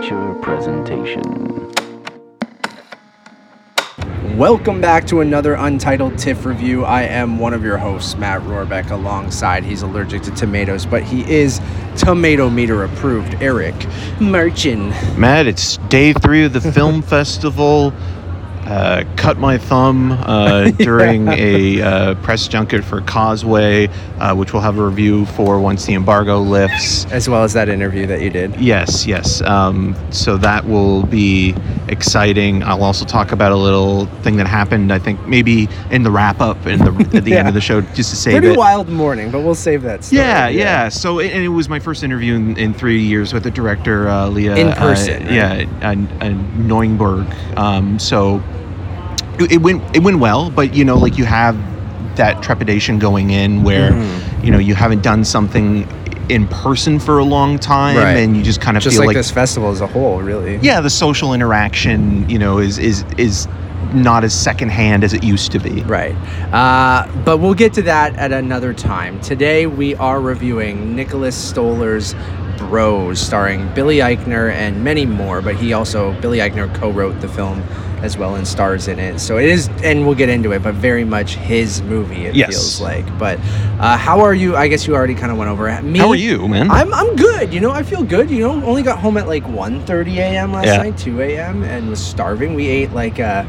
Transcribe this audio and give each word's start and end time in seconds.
Feature 0.00 0.34
presentation. 0.40 1.20
Welcome 4.34 4.80
back 4.80 5.06
to 5.08 5.20
another 5.20 5.52
Untitled 5.52 6.16
TIFF 6.16 6.46
review. 6.46 6.86
I 6.86 7.02
am 7.02 7.38
one 7.38 7.52
of 7.52 7.62
your 7.62 7.76
hosts, 7.76 8.16
Matt 8.16 8.40
Rohrbeck, 8.40 8.90
alongside 8.90 9.62
he's 9.62 9.82
allergic 9.82 10.22
to 10.22 10.30
tomatoes, 10.30 10.86
but 10.86 11.02
he 11.02 11.30
is 11.30 11.60
tomato 11.98 12.48
meter 12.48 12.84
approved, 12.84 13.34
Eric 13.42 13.74
Merchin. 14.18 14.88
Matt, 15.18 15.46
it's 15.46 15.76
day 15.88 16.14
three 16.14 16.46
of 16.46 16.54
the 16.54 16.60
film 16.72 17.02
festival. 17.02 17.92
Uh, 18.70 19.02
cut 19.16 19.36
my 19.36 19.58
thumb 19.58 20.12
uh, 20.12 20.70
during 20.78 21.26
a 21.26 21.82
uh, 21.82 22.14
press 22.22 22.46
junket 22.46 22.84
for 22.84 23.00
Causeway, 23.00 23.88
uh, 24.20 24.32
which 24.36 24.52
we'll 24.52 24.62
have 24.62 24.78
a 24.78 24.84
review 24.84 25.26
for 25.26 25.58
once 25.58 25.86
the 25.86 25.94
embargo 25.94 26.38
lifts. 26.38 27.04
As 27.06 27.28
well 27.28 27.42
as 27.42 27.52
that 27.54 27.68
interview 27.68 28.06
that 28.06 28.20
you 28.20 28.30
did. 28.30 28.54
Yes, 28.60 29.06
yes. 29.06 29.42
Um, 29.42 29.96
so 30.12 30.36
that 30.36 30.64
will 30.64 31.04
be 31.06 31.52
exciting. 31.88 32.62
I'll 32.62 32.84
also 32.84 33.04
talk 33.04 33.32
about 33.32 33.50
a 33.50 33.56
little 33.56 34.06
thing 34.22 34.36
that 34.36 34.46
happened. 34.46 34.92
I 34.92 35.00
think 35.00 35.26
maybe 35.26 35.68
in 35.90 36.04
the 36.04 36.12
wrap 36.12 36.40
up 36.40 36.64
and 36.64 36.80
the, 36.80 37.16
at 37.16 37.24
the 37.24 37.34
end 37.34 37.48
of 37.48 37.54
the 37.54 37.60
show, 37.70 37.80
just 37.80 38.10
to 38.10 38.16
save 38.16 38.34
Pretty 38.34 38.54
it. 38.54 38.56
wild 38.56 38.88
morning, 38.88 39.32
but 39.32 39.40
we'll 39.40 39.56
save 39.56 39.82
that 39.82 40.04
story. 40.04 40.22
Yeah, 40.22 40.46
yeah. 40.46 40.88
So, 40.88 41.18
and 41.18 41.42
it 41.42 41.48
was 41.48 41.68
my 41.68 41.80
first 41.80 42.04
interview 42.04 42.36
in, 42.36 42.56
in 42.56 42.72
three 42.72 43.02
years 43.02 43.34
with 43.34 43.42
the 43.42 43.50
director, 43.50 44.08
uh, 44.08 44.28
Leah. 44.28 44.54
In 44.54 44.72
person, 44.74 45.24
right? 45.24 45.32
yeah, 45.32 45.52
and, 45.80 46.08
and 46.22 46.70
Neuenberg. 46.70 47.28
Um, 47.56 47.98
so 47.98 48.40
it, 49.46 49.58
went 49.58 49.82
it 49.96 50.02
went 50.02 50.18
well, 50.18 50.50
but 50.50 50.74
you 50.74 50.84
know, 50.84 50.96
like 50.96 51.16
you 51.18 51.24
have 51.24 51.56
that 52.16 52.42
trepidation 52.42 52.98
going 52.98 53.30
in 53.30 53.62
where 53.62 53.92
Mm-hmm. 53.92 54.44
you 54.44 54.50
know 54.50 54.58
you 54.58 54.74
haven't 54.74 55.02
done 55.02 55.24
something 55.24 55.86
in 56.28 56.46
person 56.48 56.98
for 57.00 57.18
a 57.18 57.24
long 57.24 57.58
time, 57.58 57.96
Right. 57.96 58.16
and 58.18 58.36
you 58.36 58.42
just 58.42 58.60
kind 58.60 58.76
of 58.76 58.82
Just 58.82 58.94
feel 58.96 59.00
like, 59.00 59.08
like, 59.08 59.16
this 59.16 59.30
festival 59.32 59.70
as 59.70 59.80
a 59.80 59.86
whole, 59.86 60.20
really. 60.22 60.56
yeah, 60.62 60.80
the 60.80 60.90
social 60.90 61.34
interaction, 61.34 62.28
you 62.28 62.38
know, 62.38 62.58
is 62.58 62.78
is 62.78 63.04
is 63.18 63.48
not 63.92 64.22
as 64.22 64.32
secondhand 64.32 65.02
as 65.02 65.12
it 65.12 65.24
used 65.24 65.50
to 65.52 65.58
be. 65.58 65.82
Right. 65.82 66.14
Uh, 66.52 67.10
but 67.24 67.38
we'll 67.38 67.54
get 67.54 67.72
to 67.74 67.82
that 67.82 68.14
at 68.16 68.30
another 68.32 68.72
time. 68.72 69.20
Today 69.20 69.66
we 69.66 69.96
are 69.96 70.20
reviewing 70.20 70.94
Nicholas 70.94 71.34
Stoller's 71.52 72.14
Bros, 72.58 73.18
starring 73.18 73.66
Billy 73.74 73.96
Eichner 73.98 74.52
and 74.52 74.84
many 74.84 75.06
more. 75.06 75.40
But 75.40 75.56
he 75.56 75.72
also, 75.72 76.12
Billy 76.20 76.38
Eichner 76.38 76.72
co 76.74 76.90
wrote 76.90 77.20
the 77.20 77.28
film 77.28 77.62
as 78.02 78.16
well 78.16 78.34
and 78.36 78.46
stars 78.46 78.88
in 78.88 78.98
it. 78.98 79.18
So 79.18 79.36
it 79.38 79.46
is, 79.46 79.68
and 79.82 80.06
we'll 80.06 80.14
get 80.14 80.28
into 80.28 80.52
it, 80.52 80.62
but 80.62 80.74
very 80.74 81.04
much 81.04 81.34
his 81.36 81.82
movie, 81.82 82.26
it 82.26 82.34
Yes. 82.34 82.48
feels 82.50 82.80
like. 82.80 83.06
But 83.18 83.38
uh, 83.78 83.96
how 83.96 84.20
are 84.20 84.34
you? 84.34 84.56
I 84.56 84.68
guess 84.68 84.86
you 84.86 84.94
already 84.94 85.14
kind 85.14 85.30
of 85.32 85.38
went 85.38 85.50
over 85.50 85.68
it. 85.68 85.82
Me, 85.82 85.98
How 85.98 86.08
are 86.08 86.14
you, 86.16 86.48
man? 86.48 86.70
I'm, 86.70 86.92
I'm 86.94 87.16
good. 87.16 87.52
You 87.52 87.60
know, 87.60 87.70
I 87.70 87.82
feel 87.82 88.02
good. 88.02 88.30
You 88.30 88.40
know, 88.40 88.64
only 88.64 88.82
got 88.82 88.98
home 88.98 89.16
at 89.16 89.26
like 89.26 89.44
1.30 89.44 90.16
a.m. 90.16 90.52
last 90.52 90.66
Yeah. 90.66 90.76
night, 90.78 90.96
2 90.98 91.20
a.m., 91.20 91.62
and 91.62 91.88
was 91.88 92.04
starving. 92.04 92.54
We 92.54 92.66
ate 92.68 92.92
like 92.92 93.18
a 93.18 93.46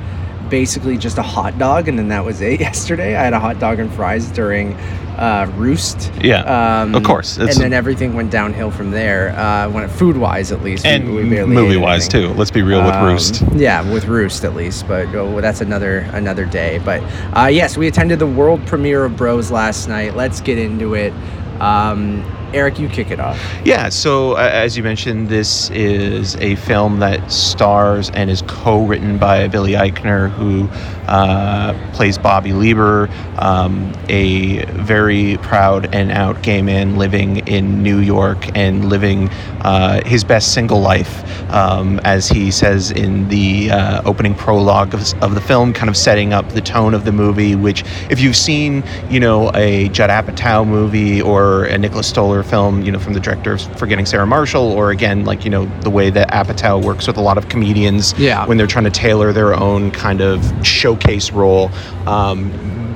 basically 0.51 0.97
just 0.97 1.17
a 1.17 1.23
hot 1.23 1.57
dog, 1.57 1.87
and 1.87 1.97
then 1.97 2.09
that 2.09 2.23
was 2.23 2.41
it 2.41 2.59
yesterday. 2.67 3.15
I 3.15 3.23
had 3.23 3.33
a 3.33 3.39
hot 3.39 3.57
dog 3.59 3.79
and 3.79 3.91
fries 3.91 4.27
during 4.31 4.75
uh, 5.17 5.51
Roost. 5.55 6.11
Yeah, 6.21 6.81
Um, 6.81 6.93
of 6.93 7.03
course. 7.03 7.37
And 7.37 7.49
then 7.49 7.73
everything 7.73 8.13
went 8.13 8.29
downhill 8.31 8.69
from 8.71 8.91
there, 8.91 9.29
uh, 9.37 9.69
when 9.69 9.87
food 9.89 10.17
wise, 10.17 10.51
at 10.51 10.61
least. 10.63 10.85
and 10.85 11.13
we 11.15 11.37
ate 11.39 11.47
movie 11.47 11.77
wise 11.77 12.07
too. 12.07 12.27
Let's 12.33 12.51
be 12.51 12.61
real 12.61 12.83
with 12.83 12.93
Um, 12.93 13.05
Roost. 13.05 13.41
Yeah, 13.55 13.81
with 13.91 14.05
Roost 14.05 14.43
at 14.45 14.55
least, 14.55 14.87
but 14.87 15.07
oh, 15.15 15.41
that's 15.41 15.61
another 15.61 15.99
another 16.13 16.45
day. 16.45 16.79
But 16.83 17.01
uh, 17.35 17.47
yes, 17.47 17.77
we 17.77 17.87
attended 17.87 18.19
the 18.19 18.27
world 18.27 18.65
premiere 18.67 19.05
of 19.05 19.15
Bros 19.17 19.49
last 19.51 19.87
night. 19.87 20.15
Let's 20.15 20.41
get 20.41 20.57
into 20.59 20.93
it. 20.93 21.13
Um, 21.59 22.23
Eric, 22.53 22.79
you 22.79 22.89
kick 22.89 23.11
it 23.11 23.19
off. 23.19 23.39
Yeah, 23.63 23.89
so 23.89 24.33
uh, 24.33 24.49
as 24.51 24.75
you 24.75 24.83
mentioned, 24.83 25.29
this 25.29 25.69
is 25.71 26.35
a 26.37 26.55
film 26.55 26.99
that 26.99 27.31
stars 27.31 28.09
and 28.11 28.29
is 28.29 28.41
co 28.43 28.85
written 28.85 29.17
by 29.17 29.47
Billy 29.47 29.73
Eichner, 29.73 30.29
who 30.31 30.67
uh, 31.07 31.73
plays 31.93 32.17
Bobby 32.17 32.53
Leiber, 32.53 33.09
um, 33.37 33.93
a 34.09 34.65
very 34.65 35.37
proud 35.41 35.93
and 35.93 36.11
out 36.11 36.41
gay 36.41 36.61
man 36.61 36.97
living 36.97 37.47
in 37.47 37.81
New 37.81 37.99
York 37.99 38.55
and 38.57 38.89
living 38.89 39.29
uh, 39.61 40.03
his 40.05 40.23
best 40.23 40.53
single 40.53 40.81
life, 40.81 41.23
um, 41.51 41.99
as 42.03 42.27
he 42.27 42.51
says 42.51 42.91
in 42.91 43.27
the 43.29 43.71
uh, 43.71 44.01
opening 44.05 44.35
prologue 44.35 44.93
of, 44.93 45.23
of 45.23 45.35
the 45.35 45.41
film, 45.41 45.73
kind 45.73 45.89
of 45.89 45.97
setting 45.97 46.33
up 46.33 46.49
the 46.49 46.61
tone 46.61 46.93
of 46.93 47.05
the 47.05 47.11
movie. 47.11 47.55
Which, 47.55 47.83
if 48.09 48.19
you've 48.19 48.35
seen, 48.35 48.83
you 49.09 49.19
know, 49.19 49.51
a 49.53 49.89
Judd 49.89 50.09
Apatow 50.09 50.67
movie 50.67 51.21
or 51.21 51.65
a 51.65 51.77
Nicholas 51.77 52.07
Stoller 52.07 52.40
film, 52.43 52.81
you 52.83 52.91
know, 52.91 52.99
from 52.99 53.13
the 53.13 53.19
director 53.19 53.53
of 53.53 53.61
Forgetting 53.79 54.05
Sarah 54.05 54.25
Marshall, 54.27 54.71
or 54.71 54.91
again, 54.91 55.25
like 55.25 55.43
you 55.45 55.49
know, 55.51 55.65
the 55.81 55.89
way 55.89 56.09
that 56.09 56.29
Apatow 56.31 56.83
works 56.83 57.07
with 57.07 57.17
a 57.17 57.21
lot 57.21 57.37
of 57.37 57.49
comedians 57.49 58.13
Yeah. 58.17 58.45
when 58.45 58.57
they're 58.57 58.67
trying 58.67 58.85
to 58.85 58.91
tailor 58.91 59.33
their 59.33 59.53
own 59.53 59.91
kind 59.91 60.21
of 60.21 60.43
showcase 60.65 61.31
role. 61.31 61.71
Um, 62.07 62.51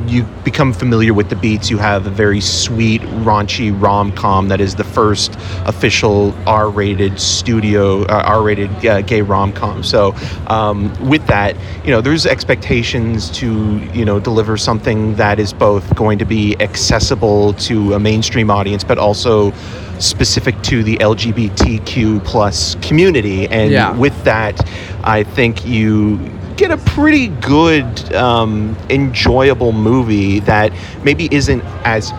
you 0.09 0.23
become 0.43 0.73
familiar 0.73 1.13
with 1.13 1.29
the 1.29 1.35
beats. 1.35 1.69
You 1.69 1.77
have 1.77 2.07
a 2.07 2.09
very 2.09 2.41
sweet, 2.41 3.01
raunchy 3.01 3.71
rom 3.79 4.11
com 4.11 4.47
that 4.49 4.61
is 4.61 4.75
the 4.75 4.83
first 4.83 5.35
official 5.65 6.33
R 6.47 6.69
rated 6.69 7.19
studio, 7.19 8.03
uh, 8.03 8.23
R 8.25 8.41
rated 8.43 8.85
uh, 8.85 9.01
gay 9.01 9.21
rom 9.21 9.51
com. 9.53 9.83
So, 9.83 10.13
um, 10.47 10.91
with 11.09 11.25
that, 11.27 11.55
you 11.83 11.91
know, 11.91 12.01
there's 12.01 12.25
expectations 12.25 13.29
to, 13.31 13.77
you 13.93 14.05
know, 14.05 14.19
deliver 14.19 14.57
something 14.57 15.15
that 15.15 15.39
is 15.39 15.53
both 15.53 15.95
going 15.95 16.19
to 16.19 16.25
be 16.25 16.55
accessible 16.61 17.53
to 17.53 17.93
a 17.93 17.99
mainstream 17.99 18.49
audience, 18.49 18.83
but 18.83 18.97
also 18.97 19.51
specific 19.99 20.61
to 20.63 20.83
the 20.83 20.97
LGBTQ 20.97 22.23
plus 22.25 22.75
community. 22.81 23.47
And 23.47 23.71
Yeah. 23.71 23.91
with 23.95 24.23
that, 24.25 24.67
I 25.03 25.23
think 25.23 25.65
you 25.65 26.19
get 26.57 26.71
a 26.71 26.77
pretty 26.77 27.27
good, 27.27 28.13
um, 28.13 28.75
enjoyable 28.89 29.71
movie 29.71 30.39
that 30.41 30.71
maybe 31.03 31.27
isn't 31.33 31.63
as 31.83 32.11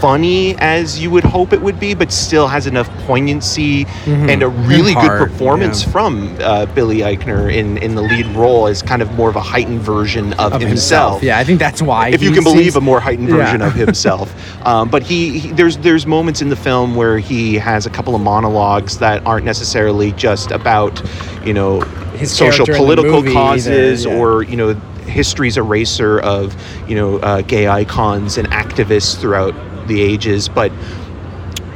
funny 0.00 0.56
as 0.58 0.98
you 0.98 1.10
would 1.10 1.24
hope 1.24 1.52
it 1.52 1.60
would 1.60 1.78
be, 1.78 1.92
but 1.92 2.10
still 2.10 2.48
has 2.48 2.66
enough 2.66 2.88
poignancy 3.06 3.84
and 4.06 4.42
a 4.42 4.48
really 4.48 4.94
good 4.94 5.18
performance 5.18 5.84
yeah. 5.84 5.92
from 5.92 6.36
uh, 6.40 6.64
Billy 6.66 6.98
Eichner 6.98 7.54
in, 7.54 7.76
in 7.78 7.94
the 7.94 8.02
lead 8.02 8.26
role 8.28 8.66
as 8.66 8.80
kind 8.80 9.02
of 9.02 9.12
more 9.12 9.28
of 9.28 9.36
a 9.36 9.42
heightened 9.42 9.80
version 9.80 10.32
of, 10.34 10.54
Of 10.54 10.62
himself. 10.62 11.22
Yeah, 11.22 11.38
I 11.38 11.44
think 11.44 11.58
that's 11.58 11.82
why. 11.82 12.08
If 12.08 12.22
you 12.22 12.32
can 12.32 12.44
believe 12.44 12.76
a 12.76 12.80
more 12.80 12.98
heightened 12.98 13.28
Yeah. 13.28 13.36
version 13.36 13.62
of 13.62 13.74
himself, 13.86 14.66
um, 14.66 14.88
but 14.88 15.02
he, 15.02 15.38
he 15.38 15.52
there's 15.52 15.76
there's 15.78 16.06
moments 16.06 16.40
in 16.40 16.48
the 16.48 16.56
film 16.56 16.94
where 16.94 17.18
he 17.18 17.56
has 17.56 17.84
a 17.84 17.90
couple 17.90 18.14
of 18.14 18.22
monologues 18.22 18.98
that 18.98 19.24
aren't 19.26 19.44
necessarily 19.44 20.12
just 20.12 20.50
about 20.50 21.02
you 21.44 21.52
know 21.52 21.82
His 22.20 22.32
social 22.32 22.66
character 22.66 22.72
in 22.72 22.78
the 22.78 22.84
political 22.84 23.22
movie 23.22 23.32
causes 23.32 24.04
yeah. 24.04 24.16
or 24.16 24.42
you 24.42 24.56
know 24.56 24.74
history's 25.06 25.56
eraser 25.56 26.20
of 26.20 26.54
you 26.88 26.94
know 26.94 27.18
uh, 27.18 27.42
gay 27.42 27.66
icons 27.68 28.38
and 28.38 28.48
activists 28.50 29.18
throughout 29.18 29.54
the 29.88 30.00
ages, 30.00 30.48
but 30.48 30.70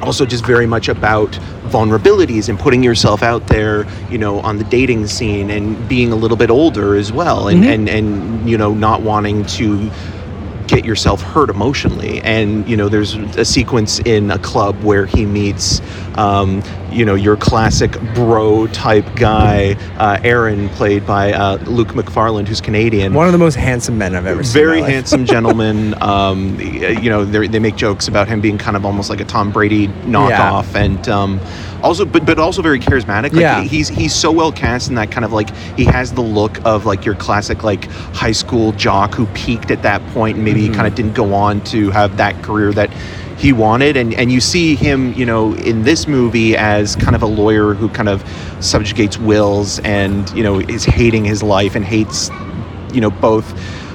also 0.02 0.26
just 0.26 0.44
very 0.44 0.66
much 0.66 0.88
about 0.88 1.32
vulnerabilities 1.64 2.48
and 2.48 2.58
putting 2.58 2.82
yourself 2.82 3.22
out 3.22 3.46
there, 3.48 3.86
you 4.10 4.18
know, 4.18 4.38
on 4.40 4.58
the 4.58 4.64
dating 4.64 5.06
scene 5.06 5.50
and 5.50 5.88
being 5.88 6.12
a 6.12 6.16
little 6.16 6.36
bit 6.36 6.50
older 6.50 6.94
as 6.94 7.12
well, 7.12 7.48
and 7.48 7.64
and 7.64 7.88
and 7.88 8.48
you 8.48 8.56
know 8.56 8.72
not 8.74 9.02
wanting 9.02 9.44
to 9.46 9.90
get 10.66 10.84
yourself 10.84 11.20
hurt 11.20 11.50
emotionally. 11.50 12.20
And 12.22 12.68
you 12.68 12.76
know, 12.76 12.88
there's 12.88 13.14
a 13.14 13.44
sequence 13.44 13.98
in 14.00 14.30
a 14.30 14.38
club 14.38 14.82
where 14.82 15.06
he 15.06 15.26
meets, 15.26 15.80
um, 16.16 16.62
you 16.94 17.04
know, 17.04 17.14
your 17.14 17.36
classic 17.36 17.92
bro 18.14 18.66
type 18.68 19.04
guy, 19.16 19.76
uh, 19.98 20.18
Aaron, 20.22 20.68
played 20.70 21.06
by 21.06 21.32
uh, 21.32 21.56
Luke 21.64 21.94
Macfarlane, 21.94 22.46
who's 22.46 22.60
Canadian 22.60 23.12
One 23.14 23.26
of 23.26 23.32
the 23.32 23.38
most 23.38 23.56
handsome 23.56 23.98
men 23.98 24.14
I've 24.14 24.26
ever 24.26 24.42
seen. 24.44 24.52
very 24.52 24.80
handsome 24.82 25.26
gentleman. 25.34 26.00
Um, 26.02 26.58
you 26.60 27.10
know, 27.10 27.24
they 27.24 27.48
they 27.48 27.58
make 27.58 27.76
jokes 27.76 28.08
about 28.08 28.28
him 28.28 28.40
being 28.40 28.58
kind 28.58 28.76
of 28.76 28.84
almost 28.86 29.10
like 29.10 29.20
a 29.20 29.24
Tom 29.24 29.50
Brady 29.52 29.88
knockoff, 29.88 30.74
and 30.74 31.08
um, 31.08 31.40
also, 31.82 32.04
but 32.04 32.24
but 32.24 32.38
also 32.38 32.62
very 32.62 32.78
charismatic. 32.78 33.32
Like, 33.32 33.40
Yeah. 33.40 33.62
he's 33.62 33.88
he's 33.88 34.14
so 34.14 34.30
well 34.32 34.52
cast 34.52 34.88
in 34.88 34.94
that 34.94 35.10
kind 35.10 35.24
of 35.24 35.32
like 35.32 35.54
he 35.76 35.84
has 35.84 36.12
the 36.12 36.22
look 36.22 36.64
of 36.64 36.86
like 36.86 37.04
your 37.04 37.14
classic 37.16 37.62
like 37.64 37.86
high 38.14 38.32
school 38.32 38.72
jock 38.72 39.14
who 39.14 39.26
peaked 39.34 39.70
at 39.70 39.82
that 39.82 40.00
point 40.08 40.36
and 40.36 40.44
maybe 40.44 40.62
Mm-hmm. 40.64 40.74
kind 40.74 40.86
of 40.86 40.94
didn't 40.94 41.14
go 41.14 41.34
on 41.34 41.60
to 41.64 41.90
have 41.90 42.16
that 42.16 42.40
career 42.42 42.72
that 42.72 42.88
he 43.36 43.52
wanted 43.52 43.96
and 43.96 44.14
and 44.14 44.30
you 44.30 44.40
see 44.40 44.74
him 44.74 45.12
you 45.14 45.26
know 45.26 45.54
in 45.54 45.82
this 45.82 46.06
movie 46.06 46.56
as 46.56 46.96
kind 46.96 47.14
of 47.16 47.22
a 47.22 47.26
lawyer 47.26 47.74
who 47.74 47.88
kind 47.88 48.08
of 48.08 48.22
subjugates 48.60 49.18
wills 49.18 49.78
and 49.80 50.30
you 50.30 50.42
know 50.42 50.60
is 50.60 50.84
hating 50.84 51.24
his 51.24 51.42
life 51.42 51.74
and 51.74 51.84
hates 51.84 52.30
you 52.92 53.00
know 53.00 53.10
both 53.10 53.50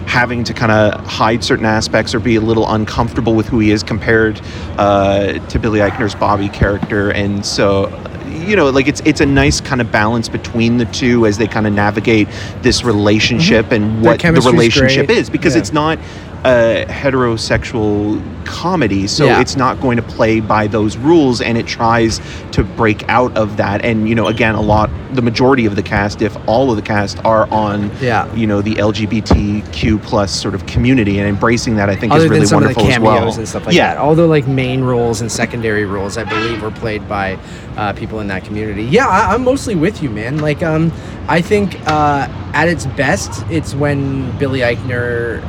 having 0.06 0.44
to 0.44 0.54
kind 0.54 0.72
of 0.72 1.06
hide 1.06 1.44
certain 1.44 1.66
aspects 1.66 2.16
or 2.16 2.20
be 2.20 2.36
a 2.36 2.42
little 2.42 2.68
uncomfortable 2.74 3.36
with 3.36 3.48
who 3.48 3.60
he 3.60 3.70
is 3.70 3.84
compared 3.84 4.42
uh, 4.78 5.34
to 5.50 5.60
Billy 5.60 5.82
Eichner's 5.82 6.16
Bobby 6.16 6.50
character, 6.50 7.12
and 7.12 7.46
so 7.46 7.90
you 8.28 8.56
know 8.56 8.72
like 8.72 8.88
it's 8.88 9.02
it's 9.06 9.22
a 9.22 9.26
nice 9.28 9.62
kind 9.62 9.82
of 9.82 9.92
balance 9.92 10.28
between 10.28 10.78
the 10.78 10.86
two 10.86 11.28
as 11.28 11.38
they 11.38 11.46
kind 11.48 11.68
of 11.68 11.74
navigate 11.74 12.28
this 12.64 12.84
relationship 12.84 13.72
and 13.72 14.02
what 14.02 14.20
the 14.20 14.32
relationship 14.32 15.06
great. 15.08 15.18
is 15.20 15.30
because 15.30 15.54
Yeah. 15.54 15.62
it's 15.62 15.72
not 15.74 16.00
a 16.46 16.86
heterosexual 16.88 18.22
comedy, 18.46 19.08
so 19.08 19.26
Yeah. 19.26 19.42
it's 19.42 19.56
not 19.56 19.80
going 19.82 19.98
to 19.98 20.04
play 20.04 20.40
by 20.40 20.68
those 20.68 20.98
rules, 20.98 21.42
and 21.42 21.58
it 21.58 21.68
tries 21.68 22.20
to 22.52 22.64
break 22.64 23.08
out 23.10 23.36
of 23.38 23.58
that. 23.58 23.84
And 23.86 24.08
you 24.10 24.16
know, 24.16 24.28
again, 24.28 24.56
a 24.56 24.62
lot, 24.62 24.90
the 25.14 25.22
majority 25.22 25.66
of 25.66 25.76
the 25.76 25.84
cast, 25.84 26.22
if 26.22 26.36
all 26.48 26.70
of 26.72 26.76
the 26.76 26.82
cast, 26.82 27.24
are 27.26 27.48
on, 27.52 27.92
Yeah. 28.02 28.34
you 28.34 28.48
know, 28.48 28.62
the 28.62 28.76
LGBTQ 28.76 29.98
plus 30.02 30.32
sort 30.32 30.56
of 30.56 30.66
community, 30.66 31.20
and 31.20 31.28
embracing 31.28 31.76
that, 31.76 31.90
I 31.90 31.96
think, 31.96 32.14
Other 32.14 32.24
is 32.24 32.30
really 32.30 32.40
than 32.42 32.48
some 32.48 32.64
of 32.64 32.70
the 32.70 32.76
wonderful 32.76 32.88
as 32.90 32.94
cameos 32.96 33.12
well. 33.32 33.38
and 33.40 33.48
stuff 33.48 33.66
like 33.66 33.76
yeah, 33.76 33.94
that. 33.94 33.98
All 34.00 34.16
the 34.16 34.28
like 34.28 34.48
main 34.48 34.82
roles 34.84 35.22
and 35.22 35.32
secondary 35.32 35.86
roles, 35.86 36.18
I 36.18 36.24
believe, 36.24 36.62
were 36.62 36.72
played 36.72 37.08
by 37.08 37.38
uh, 37.78 37.94
people 37.94 38.20
in 38.20 38.28
that 38.28 38.44
community. 38.46 38.84
Yeah, 38.84 39.08
I, 39.08 39.34
I'm 39.34 39.44
mostly 39.44 39.76
with 39.76 40.02
you, 40.02 40.10
man. 40.10 40.40
Like, 40.40 40.64
um, 40.64 40.92
I 41.28 41.42
think 41.42 41.78
uh, 41.88 42.28
at 42.54 42.68
its 42.68 42.86
best, 42.88 43.46
it's 43.52 43.76
when 43.76 44.36
Billy 44.38 44.60
Eichner. 44.62 45.42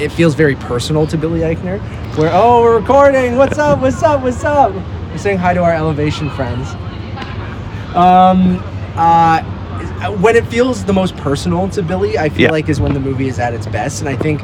It 0.00 0.10
feels 0.12 0.33
very 0.34 0.56
personal 0.56 1.06
to 1.06 1.16
Billy 1.16 1.40
Eichner. 1.40 1.80
Where 2.16 2.30
oh, 2.32 2.62
we're 2.62 2.78
recording. 2.78 3.36
What's 3.36 3.58
up? 3.58 3.80
What's 3.80 4.02
up? 4.02 4.22
What's 4.22 4.44
up? 4.44 4.72
We're 4.72 5.18
saying 5.18 5.38
hi 5.38 5.54
to 5.54 5.62
our 5.62 5.72
elevation 5.72 6.30
friends. 6.30 6.68
Um, 7.94 8.60
uh, 8.96 9.42
when 10.18 10.36
it 10.36 10.46
feels 10.46 10.84
the 10.84 10.92
most 10.92 11.16
personal 11.16 11.68
to 11.70 11.82
Billy, 11.82 12.18
I 12.18 12.28
feel 12.28 12.42
Yeah. 12.44 12.50
like 12.50 12.68
is 12.68 12.80
when 12.80 12.92
the 12.94 13.00
movie 13.00 13.28
is 13.28 13.38
at 13.38 13.54
its 13.54 13.66
best, 13.66 14.00
and 14.00 14.08
I 14.08 14.16
think 14.16 14.42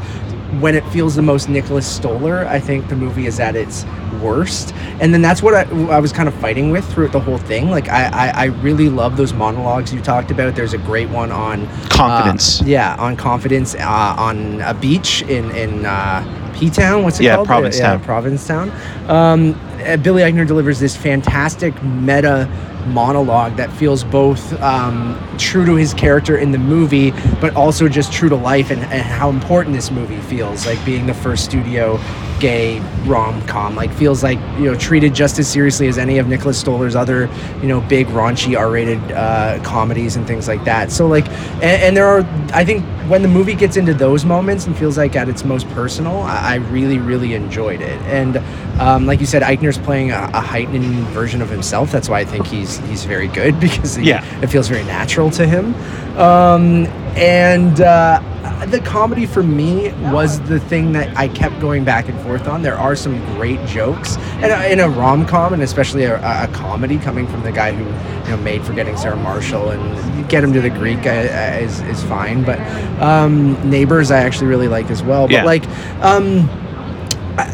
when 0.59 0.75
it 0.75 0.85
feels 0.87 1.15
the 1.15 1.23
most 1.23 1.49
Nicholas 1.49 1.87
Stoller, 1.87 2.47
I 2.47 2.59
think 2.59 2.89
the 2.89 2.97
movie 2.97 3.27
is 3.27 3.39
at 3.39 3.55
its 3.55 3.85
worst. 4.21 4.75
And 5.01 5.15
then 5.15 5.23
that's 5.23 5.43
what 5.43 5.55
I, 5.55 5.63
I 5.89 5.99
was 6.01 6.13
kind 6.13 6.29
of 6.29 6.35
fighting 6.35 6.71
with 6.71 6.85
throughout 6.93 7.13
the 7.13 7.21
whole 7.21 7.39
thing. 7.39 7.71
Like 7.71 7.89
I, 7.89 8.07
I, 8.07 8.29
I 8.29 8.45
really 8.47 8.89
love 8.89 9.17
those 9.17 9.33
monologues 9.33 9.95
you 9.95 10.01
talked 10.01 10.31
about. 10.31 10.55
There's 10.57 10.75
a 10.75 10.79
great 10.79 11.09
one 11.11 11.31
on 11.31 11.67
Confidence. 11.89 12.61
uh, 12.61 12.65
yeah, 12.67 12.97
on 12.99 13.17
confidence 13.17 13.75
uh, 13.77 14.15
on 14.19 14.61
a 14.63 14.75
beach 14.75 15.23
in 15.23 15.51
in 15.53 15.87
uh, 15.87 16.53
P 16.55 16.69
Town. 16.71 17.05
What's 17.05 17.21
it 17.21 17.25
Yeah, 17.25 17.37
called? 17.37 17.47
Provincetown. 17.47 18.01
Yeah, 18.01 18.05
Provincetown. 18.05 18.71
Um, 19.09 19.59
uh, 19.87 19.97
Billy 19.99 20.23
Eichner 20.23 20.47
delivers 20.47 20.79
this 20.81 20.97
fantastic 20.97 21.81
meta 21.83 22.49
monologue 22.87 23.57
that 23.57 23.73
feels 23.73 24.05
both 24.05 24.53
um, 24.61 25.19
true 25.39 25.65
to 25.67 25.75
his 25.75 25.95
character 25.95 26.37
in 26.37 26.51
the 26.51 26.59
movie, 26.59 27.13
but 27.41 27.55
also 27.55 27.89
just 27.89 28.13
true 28.13 28.29
to 28.29 28.37
life 28.37 28.71
and, 28.71 28.83
and 28.85 29.03
how 29.03 29.29
important 29.31 29.75
this 29.75 29.91
movie 29.91 30.21
feels. 30.23 30.67
Like 30.67 30.83
being 30.85 31.07
the 31.07 31.15
first 31.15 31.45
studio 31.45 31.99
gay 32.41 32.81
rom 33.05 33.41
com, 33.47 33.77
like 33.77 33.93
feels 33.93 34.23
like 34.23 34.39
you 34.59 34.65
know 34.65 34.75
treated 34.75 35.15
just 35.15 35.39
as 35.39 35.47
seriously 35.47 35.87
as 35.89 35.99
any 35.99 36.19
of 36.19 36.27
Nicholas 36.27 36.63
Stoller's 36.63 36.97
other 36.97 37.29
you 37.61 37.69
know 37.69 37.81
big 37.83 38.07
raunchy 38.09 38.59
R 38.59 38.71
rated 38.71 39.01
uh, 39.13 39.61
comedies 39.63 40.17
and 40.17 40.27
things 40.27 40.49
like 40.49 40.65
that. 40.65 40.91
So 40.91 41.07
like, 41.07 41.29
and, 41.29 41.63
and 41.83 41.97
there 41.97 42.07
are 42.07 42.21
I 42.53 42.65
think 42.65 42.85
when 43.09 43.23
the 43.23 43.29
movie 43.29 43.55
gets 43.55 43.77
into 43.77 43.93
those 43.95 44.25
moments 44.25 44.67
and 44.67 44.77
feels 44.77 44.97
like 44.97 45.15
at 45.17 45.29
its 45.29 45.45
most 45.45 45.69
personal, 45.71 46.19
I, 46.23 46.37
I 46.53 46.55
really 46.57 46.99
really 46.99 47.35
enjoyed 47.35 47.81
it. 47.81 48.01
And 48.03 48.39
um, 48.81 49.07
like 49.07 49.21
you 49.21 49.27
said, 49.27 49.43
Eichner's 49.43 49.77
playing 49.79 50.11
a, 50.11 50.31
a 50.33 50.41
heightened 50.41 50.85
version 51.09 51.43
of 51.43 51.51
himself. 51.51 51.93
That's 51.93 52.09
why 52.09 52.21
I 52.21 52.25
think 52.25 52.47
he's 52.47 52.79
he's 52.89 53.05
very 53.05 53.29
good 53.29 53.61
because 53.67 53.97
he, 53.97 54.09
Yeah. 54.09 54.25
it 54.43 54.47
feels 54.49 54.69
very 54.69 54.85
natural 54.85 55.31
to 55.33 55.47
him. 55.47 55.75
Um, 56.19 56.87
and 57.17 57.81
uh, 57.81 58.21
the 58.67 58.81
comedy 58.81 59.27
for 59.27 59.43
me 59.43 59.93
was 60.13 60.41
the 60.43 60.61
thing 60.61 60.93
that 60.93 61.17
I 61.17 61.29
kept 61.29 61.61
going 61.61 61.85
back 61.85 62.09
and 62.09 62.19
forth 62.23 62.49
on. 62.49 62.63
There 62.63 62.79
are 62.79 62.97
some 62.97 63.19
great 63.35 63.65
jokes, 63.67 64.17
and 64.43 64.53
uh, 64.53 64.67
in 64.69 64.81
a 64.81 64.89
rom 64.89 65.27
com, 65.27 65.53
and 65.53 65.63
especially 65.63 66.05
a, 66.05 66.17
a 66.17 66.49
comedy 66.53 66.99
coming 66.99 67.27
from 67.27 67.43
the 67.43 67.53
guy 67.53 67.73
who 67.73 67.85
you 67.85 68.37
know 68.37 68.43
made 68.43 68.63
Forgetting 68.63 68.97
Sarah 68.97 69.17
Marshall, 69.17 69.71
and 69.71 70.29
get 70.29 70.43
him 70.45 70.53
to 70.53 70.61
the 70.61 70.71
Greek 70.71 71.07
uh, 71.07 71.11
uh, 71.11 71.59
is 71.61 71.81
is 71.83 72.03
fine. 72.05 72.45
But 72.45 72.59
um, 73.01 73.69
Neighbors, 73.69 74.11
I 74.11 74.21
actually 74.21 74.47
really 74.49 74.69
like 74.69 74.91
as 74.91 75.03
well. 75.03 75.27
But 75.27 75.33
Yeah. 75.33 75.45
like. 75.45 75.65
Um, 76.03 76.49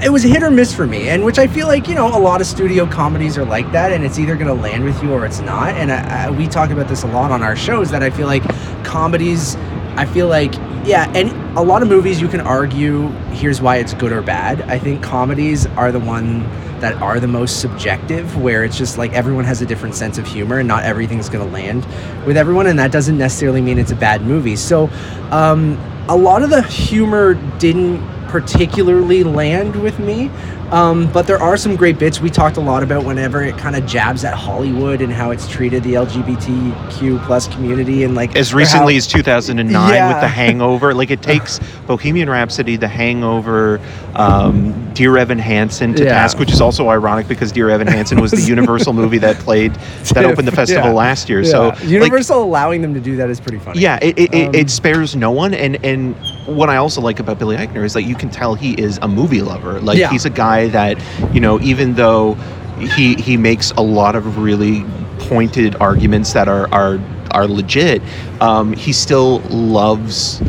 it 0.03 0.11
was 0.11 0.25
a 0.25 0.29
hit 0.29 0.43
or 0.43 0.51
miss 0.51 0.75
for 0.75 0.87
me, 0.87 1.11
and 1.11 1.25
which 1.25 1.39
I 1.39 1.47
feel 1.47 1.69
like 1.69 1.87
you 1.87 1.95
know 1.95 2.09
a 2.09 2.19
lot 2.19 2.41
of 2.41 2.47
studio 2.47 2.87
comedies 2.87 3.39
are 3.39 3.45
like 3.45 3.71
that, 3.73 3.93
and 3.93 4.05
it's 4.05 4.19
either 4.19 4.35
going 4.35 4.49
to 4.49 4.55
land 4.55 4.83
with 4.85 5.01
you 5.03 5.13
or 5.13 5.25
it's 5.25 5.41
not. 5.41 5.75
And 5.75 5.93
I, 5.93 6.27
I, 6.27 6.31
we 6.31 6.49
talk 6.49 6.71
about 6.71 6.89
this 6.89 7.05
a 7.05 7.07
lot 7.07 7.31
on 7.31 7.43
our 7.43 7.55
shows 7.55 7.91
that 7.91 8.03
I 8.03 8.11
feel 8.11 8.27
like 8.27 8.43
comedies, 8.85 9.55
I 9.97 10.07
feel 10.07 10.29
like 10.29 10.55
yeah, 10.87 11.11
and 11.17 11.59
a 11.59 11.63
lot 11.63 11.83
of 11.83 11.89
movies 11.89 12.21
you 12.21 12.29
can 12.29 12.41
argue 12.41 13.09
here's 13.33 13.61
why 13.61 13.77
it's 13.77 13.93
good 13.95 14.13
or 14.13 14.23
bad. 14.23 14.63
I 14.63 14.79
think 14.79 15.03
comedies 15.03 15.67
are 15.67 15.91
the 15.91 15.99
one 15.99 16.45
that 16.81 16.95
are 17.03 17.19
the 17.19 17.27
most 17.27 17.61
subjective, 17.61 18.41
where 18.41 18.63
it's 18.63 18.79
just 18.79 18.97
like 18.99 19.13
everyone 19.13 19.45
has 19.45 19.63
a 19.63 19.67
different 19.67 19.97
sense 19.97 20.17
of 20.17 20.27
humor, 20.27 20.59
and 20.59 20.69
not 20.69 20.85
everything's 20.85 21.29
going 21.29 21.45
to 21.45 21.53
land 21.53 21.85
with 22.25 22.37
everyone, 22.37 22.67
and 22.69 22.79
that 22.79 22.93
doesn't 22.93 23.19
necessarily 23.19 23.61
mean 23.61 23.79
it's 23.79 23.91
a 23.91 23.97
bad 23.97 24.23
movie. 24.23 24.55
So, 24.55 24.89
um, 25.31 25.77
a 26.09 26.17
lot 26.17 26.43
of 26.43 26.51
the 26.51 26.63
humor 26.63 27.35
didn't 27.59 28.07
particularly 28.29 29.25
land 29.25 29.75
with 29.77 29.99
me. 29.99 30.31
Um, 30.73 31.11
but 31.13 31.27
there 31.27 31.41
are 31.41 31.57
some 31.57 31.77
great 31.77 31.99
bits 31.99 32.21
we 32.21 32.29
talked 32.31 32.57
a 32.57 32.61
lot 32.61 32.83
about 32.83 33.05
whenever 33.05 33.43
it 33.43 33.57
kind 33.57 33.77
of 33.77 33.87
jabs 33.87 34.25
at 34.25 34.35
Hollywood 34.35 35.01
and 35.01 35.13
how 35.13 35.31
it's 35.31 35.47
treated 35.49 35.83
the 35.85 35.95
LGBTQ 35.95 37.25
plus 37.25 37.47
community 37.49 38.03
and 38.05 38.15
like 38.15 38.35
as 38.37 38.53
recently 38.53 38.95
how- 38.95 38.99
as 38.99 39.07
2009 39.07 39.95
Yeah. 39.95 40.09
with 40.13 40.21
The 40.23 40.29
Hangover. 40.29 40.93
Like 40.95 41.11
it 41.11 41.23
takes 41.33 41.61
Bohemian 41.87 42.29
Rhapsody, 42.29 42.77
The 42.77 42.89
Hangover, 42.89 43.81
um, 44.17 44.93
Dear 44.95 45.17
Evan 45.19 45.39
Hansen 45.39 45.95
to 45.95 46.05
Yeah. 46.05 46.13
task, 46.13 46.39
which 46.39 46.51
is 46.53 46.61
also 46.61 46.89
ironic 46.89 47.29
because 47.29 47.53
Dear 47.53 47.71
Evan 47.71 47.87
Hansen 47.87 48.21
was 48.21 48.33
the 48.33 48.41
Universal 48.57 48.93
movie 48.93 49.19
that 49.19 49.37
played 49.39 49.73
that 50.15 50.25
opened 50.25 50.49
the 50.49 50.53
festival 50.53 50.89
Yeah. 50.91 50.95
last 50.97 51.29
year. 51.29 51.45
So 51.45 51.69
like, 51.69 51.85
Universal 51.85 52.43
allowing 52.43 52.83
them 52.83 52.95
to 52.95 53.01
do 53.01 53.17
that 53.17 53.31
is 53.31 53.39
pretty 53.41 53.59
funny. 53.59 53.81
yeah, 53.81 53.99
it, 54.03 54.19
it, 54.19 54.35
it, 54.35 54.49
Um, 54.49 54.55
it 54.55 54.71
spares 54.71 55.15
no 55.15 55.31
one. 55.31 55.55
And 55.55 55.79
and 55.85 56.17
what 56.47 56.71
I 56.71 56.77
also 56.77 57.01
like 57.01 57.21
about 57.21 57.39
Billy 57.39 57.57
Eichner 57.57 57.85
is 57.85 57.93
that 57.93 58.03
you 58.03 58.15
can 58.15 58.31
tell 58.31 58.55
he 58.55 58.73
is 58.73 58.99
a 59.03 59.09
movie 59.09 59.43
lover. 59.43 59.81
Like 59.81 59.99
he's 60.11 60.25
a 60.25 60.31
guy 60.31 60.56
that 60.65 60.99
you 61.35 61.41
know, 61.41 61.61
even 61.61 61.95
though 61.95 62.35
he 62.79 63.15
he 63.15 63.37
makes 63.37 63.71
a 63.73 63.83
lot 63.83 64.17
of 64.17 64.39
really 64.39 64.85
pointed 65.19 65.77
arguments 65.77 66.33
that 66.33 66.49
are 66.49 66.73
are 66.73 66.99
are 67.31 67.47
legit, 67.47 68.03
um, 68.41 68.73
he 68.73 68.93
still 68.93 69.41
loves 69.51 70.41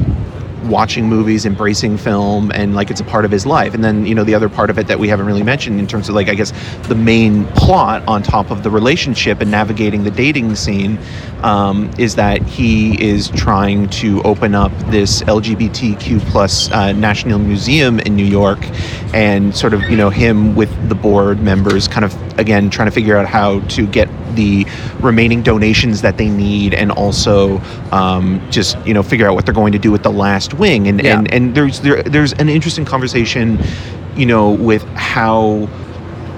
watching 0.70 1.06
movies, 1.06 1.46
embracing 1.46 1.98
film, 1.98 2.52
and 2.52 2.76
like 2.76 2.90
it's 2.90 3.02
a 3.02 3.04
part 3.04 3.26
of 3.26 3.32
his 3.32 3.46
life. 3.46 3.74
And 3.74 3.84
then 3.84 4.06
you 4.06 4.16
know 4.16 4.24
the 4.24 4.36
other 4.36 4.50
part 4.50 4.70
of 4.70 4.78
it 4.78 4.88
that 4.88 5.00
we 5.00 5.08
haven't 5.08 5.26
really 5.26 5.44
mentioned 5.44 5.80
in 5.80 5.88
terms 5.88 6.10
of 6.10 6.16
like 6.16 6.30
I 6.30 6.36
guess 6.36 6.52
the 6.88 6.96
main 6.96 7.46
plot 7.48 8.04
on 8.08 8.24
top 8.24 8.52
of 8.52 8.64
the 8.64 8.70
relationship 8.70 9.42
and 9.42 9.52
navigating 9.52 10.04
the 10.04 10.12
dating 10.12 10.56
scene 10.56 10.98
um, 11.44 11.90
is 11.98 12.16
that 12.16 12.42
he 12.44 13.02
is 13.04 13.30
trying 13.30 13.90
to 13.90 14.22
open 14.24 14.56
up 14.56 14.72
this 14.92 15.22
LGBTQ 15.24 16.20
plus 16.30 16.72
uh, 16.72 16.92
National 16.94 17.40
Museum 17.40 18.00
in 18.00 18.16
New 18.16 18.26
York, 18.26 18.60
and 19.14 19.56
sort 19.56 19.74
of 19.74 19.82
you 19.84 19.98
know 19.98 20.10
him 20.10 20.56
with 20.56 20.70
the 20.90 20.96
board 20.96 21.42
members 21.42 21.88
kind 21.88 22.06
of 22.06 22.40
again 22.40 22.70
trying 22.70 22.88
to 22.88 22.92
figure 22.92 23.18
out 23.18 23.28
how 23.28 23.60
to 23.62 23.88
get 23.88 24.10
the 24.38 24.66
remaining 25.02 25.42
donations 25.44 26.02
that 26.02 26.16
they 26.18 26.30
need 26.30 26.74
and 26.74 26.90
also 26.92 27.60
um, 27.92 28.40
just 28.50 28.78
you 28.88 28.94
know 28.94 29.04
figure 29.04 29.28
out 29.28 29.36
what 29.36 29.44
they're 29.46 29.54
going 29.64 29.74
to 29.74 29.80
do 29.88 29.92
with 29.92 30.04
the 30.04 30.12
last 30.12 30.54
wing 30.54 30.88
and 30.88 31.04
Yeah. 31.04 31.18
and, 31.18 31.34
and 31.34 31.44
there's 31.56 31.82
there, 31.82 32.02
there's 32.04 32.34
an 32.34 32.48
interesting 32.48 32.86
conversation 32.86 33.60
you 34.16 34.26
know 34.26 34.52
with 34.70 34.84
how 34.96 35.68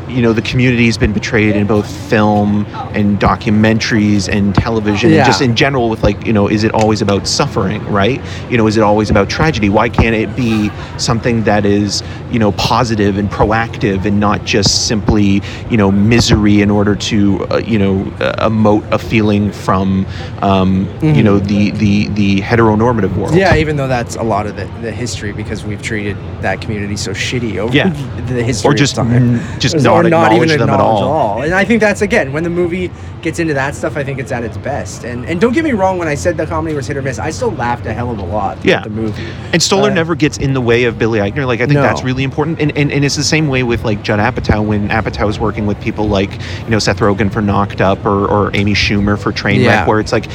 you 0.09 0.21
know 0.21 0.33
the 0.33 0.41
community's 0.41 0.97
been 0.97 1.13
betrayed 1.13 1.55
in 1.55 1.67
both 1.67 1.87
film 2.09 2.65
and 2.93 3.19
documentaries 3.19 4.27
and 4.27 4.55
television 4.55 5.09
Yeah. 5.11 5.17
and 5.17 5.25
just 5.25 5.41
in 5.41 5.55
general 5.55 5.89
with 5.89 6.03
like 6.03 6.25
you 6.25 6.33
know 6.33 6.47
is 6.47 6.63
it 6.63 6.73
always 6.73 7.01
about 7.01 7.27
suffering 7.27 7.83
right 7.91 8.21
you 8.49 8.57
know 8.57 8.67
is 8.67 8.77
it 8.77 8.83
always 8.83 9.09
about 9.09 9.29
tragedy 9.29 9.69
why 9.69 9.89
can't 9.89 10.15
it 10.15 10.35
be 10.35 10.69
something 10.97 11.43
that 11.43 11.65
is 11.65 12.01
you 12.31 12.39
know 12.39 12.51
positive 12.53 13.17
and 13.17 13.29
proactive 13.29 14.05
and 14.05 14.19
not 14.19 14.43
just 14.45 14.87
simply 14.87 15.41
you 15.69 15.77
know 15.77 15.91
misery 15.91 16.61
in 16.61 16.69
order 16.71 16.95
to 16.95 17.45
uh, 17.51 17.57
you 17.57 17.77
know 17.77 18.01
uh, 18.19 18.49
emote 18.49 18.89
a 18.91 18.97
feeling 18.97 19.51
from 19.51 20.05
um, 20.41 20.87
you 21.01 21.23
know 21.23 21.39
the 21.39 21.71
the 21.71 22.07
the 22.09 22.41
heteronormative 22.41 23.15
world 23.15 23.35
Yeah, 23.35 23.55
even 23.55 23.75
though 23.75 23.87
that's 23.87 24.15
a 24.15 24.23
lot 24.23 24.47
of 24.47 24.55
the, 24.55 24.65
the 24.81 24.91
history 24.91 25.31
because 25.33 25.63
we've 25.65 25.81
treated 25.81 26.17
that 26.41 26.61
community 26.61 26.95
so 26.95 27.11
shitty 27.11 27.57
over 27.57 27.75
Yeah. 27.75 27.89
the 28.27 28.43
history 28.43 28.69
or 28.71 28.73
just 28.73 28.97
of 28.97 29.07
time. 29.07 29.35
n- 29.39 29.59
just 30.03 30.07
Or 30.07 30.09
not 30.09 30.31
acknowledge 30.31 30.49
them 30.51 30.61
at 30.69 30.73
acknowledge 30.75 31.03
all 31.03 31.41
And 31.43 31.53
I 31.53 31.63
think 31.65 31.79
that's 31.81 32.01
again 32.01 32.31
when 32.33 32.43
the 32.43 32.49
movie 32.49 32.91
gets 33.21 33.39
into 33.39 33.53
that 33.53 33.75
stuff, 33.75 33.97
I 33.97 34.03
think 34.03 34.17
it's 34.19 34.31
at 34.31 34.43
its 34.43 34.57
best. 34.57 35.03
And 35.03 35.25
and 35.25 35.39
don't 35.41 35.53
get 35.53 35.63
me 35.63 35.71
wrong, 35.73 35.97
when 35.97 36.07
I 36.07 36.15
said 36.15 36.37
the 36.37 36.45
comedy 36.45 36.73
was 36.75 36.87
hit 36.87 36.95
or 36.97 37.01
miss, 37.01 37.19
I 37.19 37.31
still 37.31 37.51
laughed 37.51 37.85
a 37.85 37.93
hell 37.93 38.11
of 38.11 38.19
a 38.19 38.25
lot 38.25 38.57
Yeah. 38.63 38.77
at 38.77 38.83
the 38.85 38.89
movie. 38.89 39.27
And 39.53 39.61
Stoller 39.61 39.91
Uh, 39.91 39.93
never 39.93 40.15
gets 40.15 40.37
in 40.37 40.53
the 40.53 40.61
way 40.61 40.85
of 40.85 40.97
Billy 40.97 41.19
Eichner. 41.19 41.45
Like 41.45 41.59
I 41.61 41.65
think 41.65 41.73
No. 41.75 41.81
that's 41.81 42.03
really 42.03 42.23
important. 42.23 42.59
And, 42.61 42.71
and 42.77 42.91
and 42.91 43.03
it's 43.05 43.15
the 43.15 43.23
same 43.23 43.47
way 43.49 43.63
with 43.63 43.83
like 43.83 44.01
Judd 44.03 44.19
Apatow 44.19 44.63
when 44.65 44.89
Apatow 44.89 45.29
is 45.29 45.39
working 45.39 45.65
with 45.65 45.79
people 45.81 46.07
like 46.07 46.31
you 46.63 46.69
know 46.69 46.79
Seth 46.79 46.99
Rogen 46.99 47.31
for 47.31 47.41
Knocked 47.41 47.81
Up 47.81 48.05
or, 48.05 48.25
or 48.27 48.51
Amy 48.55 48.73
Schumer 48.73 49.17
for 49.19 49.31
Trainwreck, 49.31 49.63
Yeah. 49.63 49.85
where 49.87 49.99
it's 49.99 50.11
like 50.13 50.25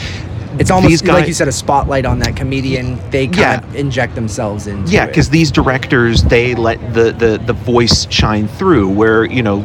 It's 0.59 0.71
almost 0.71 0.91
these 0.91 1.05
like 1.05 1.27
you 1.27 1.35
said, 1.35 1.49
a 1.49 1.53
spotlight 1.53 2.05
on 2.07 2.19
that 2.21 2.37
comedian. 2.37 2.99
They 3.11 3.27
kind 3.27 3.39
Yeah. 3.39 3.59
of 3.59 3.75
inject 3.77 4.15
themselves 4.15 4.67
into 4.67 4.91
Yeah, 4.91 5.07
because 5.07 5.31
these 5.31 5.51
directors 5.51 6.23
they 6.25 6.55
let 6.55 6.79
the, 6.95 7.13
the 7.13 7.41
the 7.45 7.53
voice 7.53 8.07
shine 8.11 8.49
through. 8.49 8.89
Where 8.89 9.25
you 9.25 9.43
know, 9.43 9.61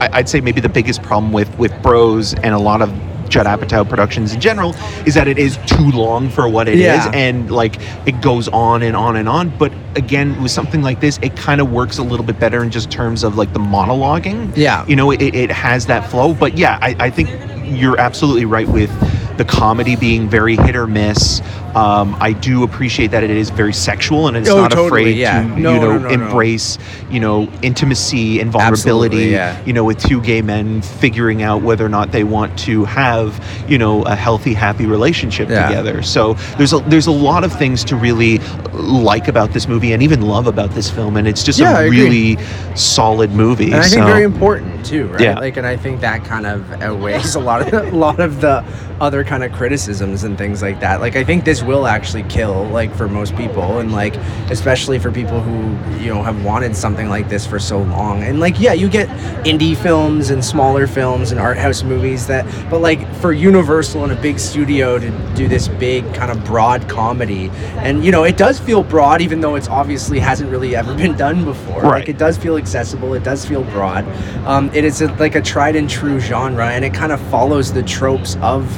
I, 0.00 0.10
I'd 0.14 0.28
say 0.28 0.40
maybe 0.40 0.60
the 0.60 0.68
biggest 0.68 1.02
problem 1.02 1.32
with 1.32 1.56
with 1.58 1.72
Bros 1.82 2.34
and 2.34 2.54
a 2.54 2.58
lot 2.58 2.82
of 2.82 2.92
Judd 3.30 3.46
Apatow 3.46 3.88
productions 3.88 4.34
in 4.34 4.40
general 4.40 4.74
is 5.06 5.14
that 5.14 5.26
it 5.26 5.38
is 5.38 5.58
too 5.66 5.90
long 5.92 6.28
for 6.28 6.46
what 6.48 6.68
it 6.68 6.74
is, 6.74 6.82
Yeah. 6.82 7.10
and 7.14 7.50
like 7.50 7.76
it 8.06 8.20
goes 8.20 8.48
on 8.48 8.82
and 8.82 8.94
on 8.94 9.16
and 9.16 9.28
on. 9.28 9.48
But 9.58 9.72
again, 9.96 10.40
with 10.42 10.52
something 10.52 10.82
like 10.82 11.00
this, 11.00 11.18
it 11.22 11.34
kind 11.34 11.60
of 11.60 11.72
works 11.72 11.98
a 11.98 12.02
little 12.02 12.24
bit 12.26 12.38
better 12.38 12.62
in 12.62 12.70
just 12.70 12.90
terms 12.90 13.24
of 13.24 13.36
like 13.36 13.52
the 13.52 13.58
monologuing. 13.60 14.54
Yeah. 14.56 14.84
you 14.86 14.94
know, 14.94 15.10
it, 15.10 15.22
it 15.22 15.50
has 15.50 15.86
that 15.86 16.08
flow. 16.10 16.34
But 16.34 16.58
yeah, 16.58 16.78
I, 16.82 16.94
I 17.00 17.10
think 17.10 17.30
you're 17.64 17.98
absolutely 17.98 18.44
right 18.44 18.68
with 18.68 18.90
the 19.36 19.44
comedy 19.44 19.96
being 19.96 20.28
very 20.28 20.56
hit 20.56 20.76
or 20.76 20.86
miss. 20.86 21.40
Um, 21.74 22.16
I 22.20 22.32
do 22.32 22.62
appreciate 22.62 23.10
that 23.10 23.24
it 23.24 23.30
is 23.30 23.50
very 23.50 23.72
sexual 23.72 24.28
and 24.28 24.36
it's 24.36 24.48
Oh, 24.48 24.58
not 24.60 24.70
totally, 24.70 24.86
afraid 24.86 25.16
yeah. 25.16 25.42
to 25.42 25.48
No, 25.60 25.74
you 25.74 25.80
know 25.80 25.98
no, 25.98 25.98
no, 25.98 26.08
embrace 26.08 26.78
you 27.10 27.18
know 27.18 27.48
intimacy 27.62 28.38
and 28.38 28.52
vulnerability. 28.52 29.26
Yeah. 29.30 29.60
You 29.64 29.72
know, 29.72 29.82
with 29.82 29.98
two 29.98 30.20
gay 30.20 30.40
men 30.40 30.82
figuring 30.82 31.42
out 31.42 31.62
whether 31.62 31.84
or 31.84 31.88
not 31.88 32.12
they 32.12 32.22
want 32.22 32.56
to 32.60 32.84
have 32.84 33.44
you 33.68 33.76
know 33.78 34.02
a 34.04 34.14
healthy, 34.14 34.54
happy 34.54 34.86
relationship 34.86 35.48
Yeah. 35.48 35.66
together. 35.66 36.02
So 36.02 36.34
there's 36.58 36.72
a 36.72 36.78
there's 36.78 37.08
a 37.08 37.12
lot 37.12 37.42
of 37.42 37.52
things 37.52 37.82
to 37.84 37.96
really 37.96 38.38
like 38.72 39.26
about 39.26 39.52
this 39.52 39.66
movie 39.66 39.92
and 39.92 40.02
even 40.02 40.22
love 40.22 40.46
about 40.46 40.70
this 40.70 40.88
film, 40.88 41.16
and 41.16 41.26
it's 41.26 41.42
just 41.42 41.58
Yeah, 41.58 41.80
a 41.80 41.90
really 41.90 42.36
solid 42.76 43.32
movie. 43.32 43.66
and 43.72 43.74
I 43.76 43.80
think 43.82 43.94
so- 43.94 44.06
very 44.06 44.22
important 44.22 44.84
too, 44.86 45.08
right? 45.08 45.20
Yeah. 45.20 45.38
Like, 45.40 45.56
and 45.56 45.66
I 45.66 45.76
think 45.76 46.00
that 46.02 46.24
kind 46.24 46.46
of 46.46 46.70
outweighs 46.80 47.34
a 47.34 47.40
lot 47.40 47.62
of 47.72 47.72
a 47.92 47.96
lot 47.96 48.20
of 48.20 48.40
the 48.40 48.64
other 49.00 49.23
kind 49.26 49.44
of 49.44 49.52
criticisms 49.52 50.24
and 50.24 50.36
things 50.36 50.62
like 50.62 50.80
that. 50.80 51.00
Like, 51.00 51.16
I 51.16 51.24
think 51.24 51.44
this 51.44 51.62
will 51.62 51.86
actually 51.86 52.24
kill, 52.24 52.64
like, 52.68 52.94
for 52.94 53.08
most 53.08 53.34
people, 53.36 53.78
and 53.78 53.92
like, 53.92 54.16
especially 54.50 54.98
for 54.98 55.10
people 55.10 55.40
who 55.40 55.62
you 55.98 56.12
know 56.12 56.22
have 56.22 56.44
wanted 56.44 56.76
something 56.76 57.08
like 57.08 57.28
this 57.28 57.46
for 57.46 57.58
so 57.58 57.82
long. 57.82 58.22
And 58.22 58.40
like, 58.40 58.60
yeah, 58.60 58.72
you 58.72 58.88
get 58.88 59.08
indie 59.44 59.76
films 59.76 60.30
and 60.30 60.44
smaller 60.44 60.86
films 60.86 61.30
and 61.30 61.40
art 61.40 61.56
house 61.56 61.82
movies 61.82 62.26
that, 62.26 62.44
but 62.70 62.80
like 62.80 63.12
for 63.16 63.32
Universal 63.32 64.04
and 64.04 64.12
a 64.12 64.20
big 64.20 64.38
studio 64.38 64.98
to 64.98 65.10
do 65.34 65.48
this 65.48 65.68
big 65.68 66.04
kind 66.14 66.30
of 66.30 66.44
broad 66.44 66.88
comedy, 66.88 67.50
and 67.78 68.04
you 68.04 68.12
know, 68.12 68.24
it 68.24 68.36
does 68.36 68.58
feel 68.58 68.82
broad, 68.82 69.20
even 69.20 69.40
though 69.40 69.54
it's 69.54 69.68
obviously 69.68 70.18
hasn't 70.18 70.50
really 70.50 70.76
ever 70.76 70.94
been 70.94 71.16
done 71.16 71.44
before. 71.44 71.82
Right. 71.82 72.00
Like, 72.00 72.08
it 72.08 72.18
does 72.18 72.36
feel 72.36 72.56
accessible. 72.56 73.14
It 73.14 73.24
does 73.24 73.44
feel 73.44 73.64
broad. 73.64 74.04
Um, 74.46 74.70
it 74.74 74.84
is 74.84 75.00
a, 75.00 75.12
like 75.14 75.34
a 75.34 75.40
tried 75.42 75.76
and 75.76 75.88
true 75.88 76.20
genre, 76.20 76.68
and 76.68 76.84
it 76.84 76.94
kind 76.94 77.12
of 77.12 77.20
follows 77.30 77.72
the 77.72 77.82
tropes 77.82 78.36
of. 78.42 78.68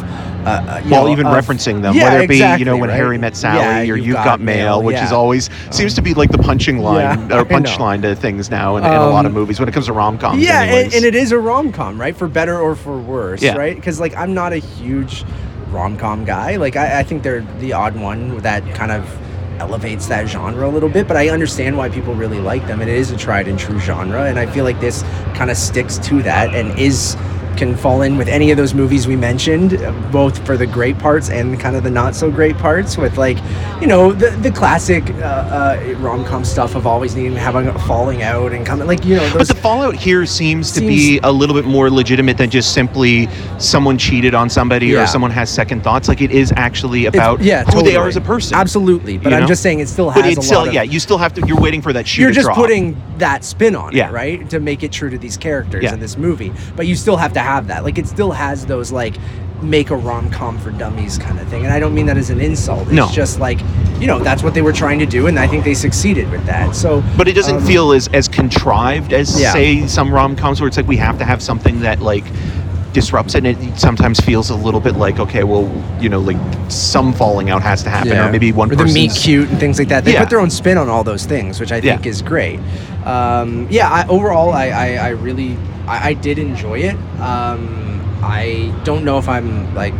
Uh, 0.46 0.48
uh, 0.48 0.80
While 0.82 1.04
know, 1.06 1.10
even 1.12 1.26
of- 1.26 1.34
referencing 1.34 1.82
them, 1.82 1.94
Yeah, 1.96 2.04
whether 2.04 2.20
it 2.20 2.28
be 2.28 2.36
you 2.38 2.64
know 2.64 2.76
when 2.76 2.88
right? 2.88 2.96
Harry 2.96 3.18
met 3.18 3.36
Sally 3.36 3.86
Yeah, 3.86 3.92
or 3.92 3.96
You've 3.96 4.14
Got, 4.14 4.40
Mail, 4.40 4.80
which 4.82 4.94
is 4.96 5.10
yeah. 5.10 5.16
always 5.16 5.50
seems 5.70 5.92
to 5.94 6.02
be 6.02 6.14
like 6.14 6.30
the 6.30 6.38
punching 6.38 6.78
line 6.78 7.32
or 7.32 7.44
punchline 7.44 8.00
to 8.02 8.14
things 8.14 8.48
now 8.48 8.76
in, 8.76 8.84
in 8.84 8.90
a 8.92 9.08
lot 9.10 9.26
of 9.26 9.30
Um, 9.32 9.34
movies 9.34 9.58
when 9.58 9.68
it 9.68 9.72
comes 9.72 9.86
to 9.86 9.92
rom 9.92 10.18
coms. 10.18 10.40
Yeah, 10.42 10.62
and, 10.62 10.94
and 10.94 11.04
it 11.04 11.14
is 11.16 11.32
a 11.32 11.38
rom 11.38 11.72
com, 11.72 12.00
right? 12.00 12.14
For 12.16 12.28
better 12.28 12.58
or 12.60 12.76
for 12.76 12.96
worse, 12.96 13.42
right? 13.44 13.74
Because 13.74 13.98
like 13.98 14.14
I'm 14.16 14.34
not 14.34 14.52
a 14.52 14.58
huge 14.58 15.24
rom 15.70 15.96
com 15.96 16.24
guy. 16.24 16.56
Like 16.56 16.76
I, 16.76 17.00
I 17.00 17.02
think 17.02 17.24
they're 17.24 17.40
the 17.58 17.72
odd 17.72 17.96
one 17.96 18.38
that 18.38 18.62
kind 18.74 18.92
of 18.92 19.04
elevates 19.58 20.06
that 20.06 20.28
genre 20.28 20.68
a 20.68 20.70
little 20.70 20.88
bit. 20.88 21.08
But 21.08 21.16
I 21.16 21.30
understand 21.30 21.76
why 21.76 21.88
people 21.88 22.14
really 22.14 22.38
like 22.40 22.64
them. 22.68 22.80
And 22.82 22.88
it 22.90 22.96
is 22.96 23.10
a 23.10 23.16
tried 23.16 23.48
and 23.48 23.58
true 23.58 23.80
genre, 23.80 24.24
and 24.26 24.38
I 24.38 24.46
feel 24.46 24.62
like 24.64 24.78
this 24.80 25.02
kind 25.34 25.50
of 25.50 25.56
sticks 25.56 25.98
to 25.98 26.22
that 26.22 26.54
and 26.54 26.78
is 26.78 27.16
can 27.56 27.76
fall 27.76 28.02
in 28.02 28.16
with 28.16 28.28
any 28.28 28.50
of 28.50 28.56
those 28.56 28.74
movies 28.74 29.06
we 29.06 29.16
mentioned, 29.16 29.74
uh, 29.74 29.92
both 30.10 30.44
for 30.46 30.56
the 30.56 30.66
great 30.66 30.98
parts 30.98 31.30
and 31.30 31.58
kind 31.58 31.76
of 31.76 31.82
the 31.82 31.90
not 31.90 32.14
so 32.14 32.30
great 32.30 32.56
parts. 32.58 32.96
With 32.96 33.16
like, 33.18 33.38
you 33.80 33.86
know, 33.86 34.12
the 34.12 34.30
the 34.30 34.50
classic 34.50 35.08
uh, 35.10 35.16
uh, 35.22 35.94
rom 35.98 36.24
com 36.24 36.44
stuff 36.44 36.74
of 36.74 36.86
always 36.86 37.14
needing 37.16 37.34
to 37.34 37.40
have 37.40 37.54
a 37.56 37.78
falling 37.80 38.22
out 38.22 38.52
and 38.52 38.64
coming 38.66 38.86
like 38.86 39.04
you 39.04 39.16
know 39.16 39.30
But 39.36 39.48
the 39.48 39.54
fallout 39.54 39.94
here 39.96 40.26
seems 40.26 40.72
to 40.72 40.80
be 40.80 41.18
a 41.22 41.32
little 41.32 41.54
bit 41.54 41.64
more 41.64 41.90
legitimate 41.90 42.36
than 42.38 42.50
just 42.50 42.72
simply 42.74 43.28
someone 43.58 43.98
cheated 43.98 44.34
on 44.34 44.48
somebody 44.50 44.88
Yeah. 44.88 45.02
or 45.04 45.06
someone 45.06 45.30
has 45.30 45.50
second 45.50 45.82
thoughts. 45.82 46.08
Like 46.08 46.20
it 46.20 46.30
is 46.30 46.52
actually 46.56 47.06
about 47.06 47.40
yeah, 47.42 47.64
who 47.64 47.82
they 47.82 47.96
are 47.96 48.08
as 48.08 48.16
a 48.16 48.20
person. 48.20 48.54
Absolutely, 48.56 49.18
but 49.18 49.30
You 49.30 49.36
I'm 49.36 49.42
know? 49.42 49.48
just 49.48 49.62
saying 49.62 49.80
it 49.80 49.88
still 49.88 50.10
has 50.10 50.22
But 50.22 50.30
it's 50.30 50.38
a 50.38 50.42
still 50.42 50.58
lot 50.60 50.68
of. 50.68 50.74
yeah. 50.74 50.82
You 50.82 51.00
still 51.00 51.18
have 51.18 51.34
to. 51.34 51.46
You're 51.46 51.60
waiting 51.60 51.82
for 51.82 51.92
that 51.92 52.06
shoe 52.06 52.22
you're 52.22 52.30
just 52.32 52.46
drop. 52.46 52.56
putting 52.56 53.00
that 53.18 53.44
spin 53.44 53.74
on 53.76 53.94
Yeah. 53.94 54.08
it, 54.08 54.12
right? 54.12 54.50
To 54.50 54.60
make 54.60 54.82
it 54.82 54.92
true 54.92 55.10
to 55.10 55.18
these 55.18 55.36
characters 55.36 55.82
Yeah. 55.84 55.94
in 55.94 56.00
this 56.00 56.16
movie. 56.16 56.52
But 56.76 56.86
you 56.86 56.94
still 56.96 57.16
have 57.16 57.32
to 57.34 57.40
have 57.46 57.68
that. 57.68 57.84
Like 57.84 57.96
it 57.98 58.06
still 58.06 58.32
has 58.32 58.66
those 58.66 58.90
like 58.92 59.14
make 59.62 59.88
a 59.90 59.96
rom 59.96 60.28
com 60.30 60.58
for 60.58 60.70
dummies 60.70 61.16
kind 61.16 61.38
of 61.38 61.48
thing. 61.48 61.64
And 61.64 61.72
I 61.72 61.78
don't 61.80 61.94
mean 61.94 62.06
that 62.06 62.18
as 62.18 62.28
an 62.30 62.40
insult. 62.40 62.82
It's 62.82 62.92
No. 62.92 63.08
just 63.08 63.40
like, 63.40 63.58
you 63.98 64.06
know, 64.06 64.18
that's 64.18 64.42
what 64.42 64.52
they 64.52 64.60
were 64.62 64.72
trying 64.72 64.98
to 64.98 65.06
do 65.06 65.28
and 65.28 65.38
I 65.38 65.46
think 65.46 65.64
they 65.64 65.72
succeeded 65.74 66.30
with 66.30 66.44
that. 66.46 66.74
So 66.76 67.02
But 67.16 67.26
it 67.28 67.32
doesn't 67.34 67.56
um, 67.58 67.66
feel 67.66 67.92
as 67.92 68.08
as 68.12 68.28
contrived 68.28 69.12
as 69.14 69.40
Yeah. 69.40 69.52
say 69.52 69.86
some 69.86 70.12
rom 70.12 70.36
coms 70.36 70.60
where 70.60 70.68
it's 70.68 70.76
like 70.76 70.88
we 70.88 70.98
have 70.98 71.16
to 71.18 71.24
have 71.24 71.40
something 71.40 71.80
that 71.80 72.00
like 72.02 72.24
disrupts 72.92 73.34
it 73.34 73.44
and 73.44 73.62
it 73.62 73.78
sometimes 73.78 74.18
feels 74.20 74.48
a 74.50 74.54
little 74.54 74.80
bit 74.80 74.96
like 74.96 75.18
okay 75.20 75.44
well 75.44 75.66
you 76.00 76.08
know 76.08 76.18
like 76.30 76.38
some 76.68 77.12
falling 77.12 77.50
out 77.50 77.60
has 77.62 77.82
to 77.82 77.90
happen 77.90 78.16
or 78.16 78.30
maybe 78.32 78.52
one 78.52 78.70
or 78.72 78.76
the 78.76 78.84
meet 78.86 79.12
cute 79.12 79.48
and 79.50 79.58
things 79.60 79.78
like 79.78 79.88
that. 79.88 80.02
They 80.04 80.12
Yeah. 80.14 80.20
put 80.24 80.30
their 80.30 80.40
own 80.40 80.50
spin 80.50 80.76
on 80.78 80.88
all 80.88 81.04
those 81.04 81.24
things, 81.26 81.60
which 81.60 81.72
I 81.72 81.80
think 81.80 82.04
Yeah. 82.04 82.10
is 82.10 82.20
great. 82.22 82.58
Um, 83.04 83.66
yeah, 83.70 83.88
I, 83.98 84.06
overall, 84.08 84.52
I, 84.52 84.66
I, 84.68 84.86
I 84.96 85.08
really, 85.26 85.56
I, 85.86 86.10
I 86.10 86.12
did 86.14 86.38
enjoy 86.38 86.78
it. 86.80 86.96
Um, 87.20 88.02
I 88.22 88.72
don't 88.84 89.04
know 89.04 89.18
if 89.18 89.28
I'm 89.28 89.74
like 89.74 89.94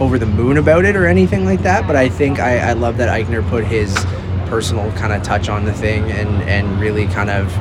over 0.00 0.18
the 0.18 0.26
moon 0.26 0.56
about 0.56 0.84
it 0.84 0.96
or 0.96 1.06
anything 1.06 1.44
like 1.44 1.62
that, 1.62 1.86
but 1.86 1.96
I 1.96 2.08
think 2.08 2.38
I, 2.40 2.58
I 2.58 2.72
love 2.72 2.96
that 2.98 3.08
Eichner 3.08 3.48
put 3.48 3.64
his 3.64 3.94
personal 4.46 4.90
kind 4.92 5.12
of 5.12 5.22
touch 5.22 5.48
on 5.48 5.64
the 5.64 5.72
thing 5.72 6.10
and 6.10 6.42
and 6.48 6.80
really 6.80 7.06
kind 7.06 7.30
of. 7.30 7.52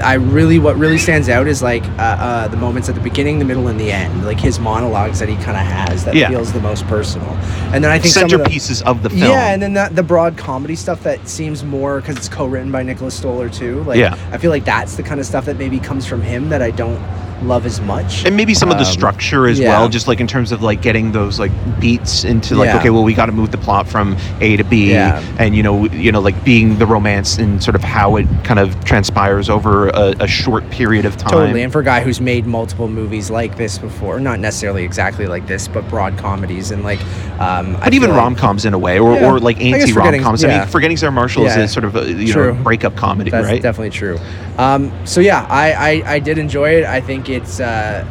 I 0.00 0.14
really, 0.14 0.60
what 0.60 0.76
really 0.76 0.96
stands 0.96 1.28
out 1.28 1.48
is 1.48 1.60
like 1.60 1.82
uh, 1.98 2.02
uh, 2.02 2.46
the 2.48 2.56
moments 2.56 2.88
at 2.88 2.94
the 2.94 3.00
beginning, 3.00 3.40
the 3.40 3.44
middle, 3.44 3.66
and 3.66 3.80
the 3.80 3.90
end. 3.90 4.24
Like 4.24 4.38
his 4.38 4.60
monologues 4.60 5.18
that 5.18 5.28
he 5.28 5.34
kind 5.34 5.56
of 5.56 5.66
has 5.66 6.04
that 6.04 6.14
Yeah. 6.14 6.28
feels 6.28 6.52
the 6.52 6.60
most 6.60 6.86
personal. 6.86 7.26
And 7.74 7.82
then 7.82 7.90
I 7.90 7.98
think 7.98 8.14
some 8.14 8.22
of 8.26 8.30
the- 8.30 8.36
centerpieces 8.36 8.80
of 8.84 9.02
the 9.02 9.10
film 9.10 9.22
yeah, 9.22 9.52
and 9.52 9.60
then 9.60 9.72
that 9.72 9.96
the 9.96 10.04
broad 10.04 10.36
comedy 10.36 10.76
stuff 10.76 11.02
that 11.02 11.26
seems 11.26 11.64
more 11.64 12.00
because 12.00 12.16
it's 12.16 12.28
co-written 12.28 12.70
by 12.70 12.84
Nicholas 12.84 13.16
Stoller 13.16 13.48
too. 13.48 13.82
Like, 13.82 13.98
Yeah. 13.98 14.14
I 14.30 14.38
feel 14.38 14.52
like 14.52 14.64
that's 14.64 14.94
the 14.94 15.02
kind 15.02 15.18
of 15.18 15.26
stuff 15.26 15.46
that 15.46 15.56
maybe 15.58 15.80
comes 15.80 16.06
from 16.06 16.22
him 16.22 16.48
that 16.50 16.62
I 16.62 16.70
don't 16.70 17.00
love 17.42 17.64
as 17.66 17.80
much. 17.80 18.24
and 18.24 18.36
maybe 18.36 18.54
some 18.54 18.70
of 18.70 18.78
the 18.78 18.84
Um, 18.84 18.90
structure 18.92 19.46
as 19.46 19.58
yeah. 19.60 19.68
well 19.68 19.88
just 19.88 20.08
like 20.08 20.20
in 20.20 20.26
terms 20.26 20.50
of 20.52 20.62
like 20.62 20.82
getting 20.82 21.12
those 21.12 21.38
like 21.38 21.52
beats 21.80 22.24
into 22.24 22.54
like 22.56 22.66
Yeah. 22.66 22.78
okay 22.78 22.90
well 22.90 23.04
we 23.04 23.14
got 23.14 23.26
to 23.26 23.32
move 23.32 23.50
the 23.52 23.58
plot 23.58 23.86
from 23.88 24.16
a 24.40 24.56
to 24.56 24.64
b 24.64 24.90
Yeah. 24.92 25.22
and 25.38 25.54
you 25.54 25.62
know 25.62 25.86
you 25.90 26.10
know 26.10 26.20
like 26.20 26.42
being 26.44 26.78
the 26.78 26.86
romance 26.86 27.38
and 27.38 27.62
sort 27.62 27.74
of 27.76 27.82
how 27.82 28.16
it 28.16 28.26
kind 28.44 28.58
of 28.58 28.82
transpires 28.84 29.48
over 29.48 29.88
a, 29.88 30.14
a 30.20 30.26
short 30.26 30.68
period 30.70 31.04
of 31.04 31.16
time 31.16 31.30
Totally, 31.32 31.62
and 31.62 31.72
for 31.72 31.80
a 31.80 31.84
guy 31.84 32.00
who's 32.00 32.20
made 32.20 32.46
multiple 32.46 32.88
movies 32.88 33.30
like 33.30 33.56
this 33.56 33.78
before, 33.78 34.18
not 34.20 34.40
necessarily 34.40 34.82
exactly 34.84 35.26
like 35.26 35.46
this, 35.46 35.68
but 35.68 35.88
broad 35.88 36.16
comedies 36.18 36.70
and 36.70 36.82
like, 36.82 37.00
um, 37.40 37.76
I 37.80 37.88
even 37.92 38.10
rom 38.10 38.34
coms 38.34 38.64
in 38.64 38.74
a 38.74 38.78
way, 38.78 38.98
or, 38.98 39.12
or 39.22 39.38
like 39.38 39.60
anti 39.60 39.92
rom 39.92 40.18
coms. 40.20 40.44
I 40.44 40.48
mean, 40.58 40.66
Forgetting 40.68 40.96
Sarah 40.96 41.12
Marshall 41.12 41.46
is 41.46 41.56
a 41.56 41.68
sort 41.68 41.84
of 41.84 41.94
a 41.96 42.10
you 42.10 42.32
True. 42.32 42.54
know 42.54 42.62
breakup 42.62 42.96
comedy, 42.96 43.30
That's 43.30 43.46
right? 43.46 43.62
definitely 43.62 43.90
true. 43.90 44.18
Um, 44.58 44.90
so 45.06 45.20
yeah, 45.20 45.46
I, 45.48 45.72
I, 45.72 46.02
I 46.14 46.18
did 46.18 46.36
enjoy 46.38 46.70
it. 46.78 46.84
I 46.84 47.00
think 47.00 47.27
it's 47.28 47.60
uh, 47.60 48.04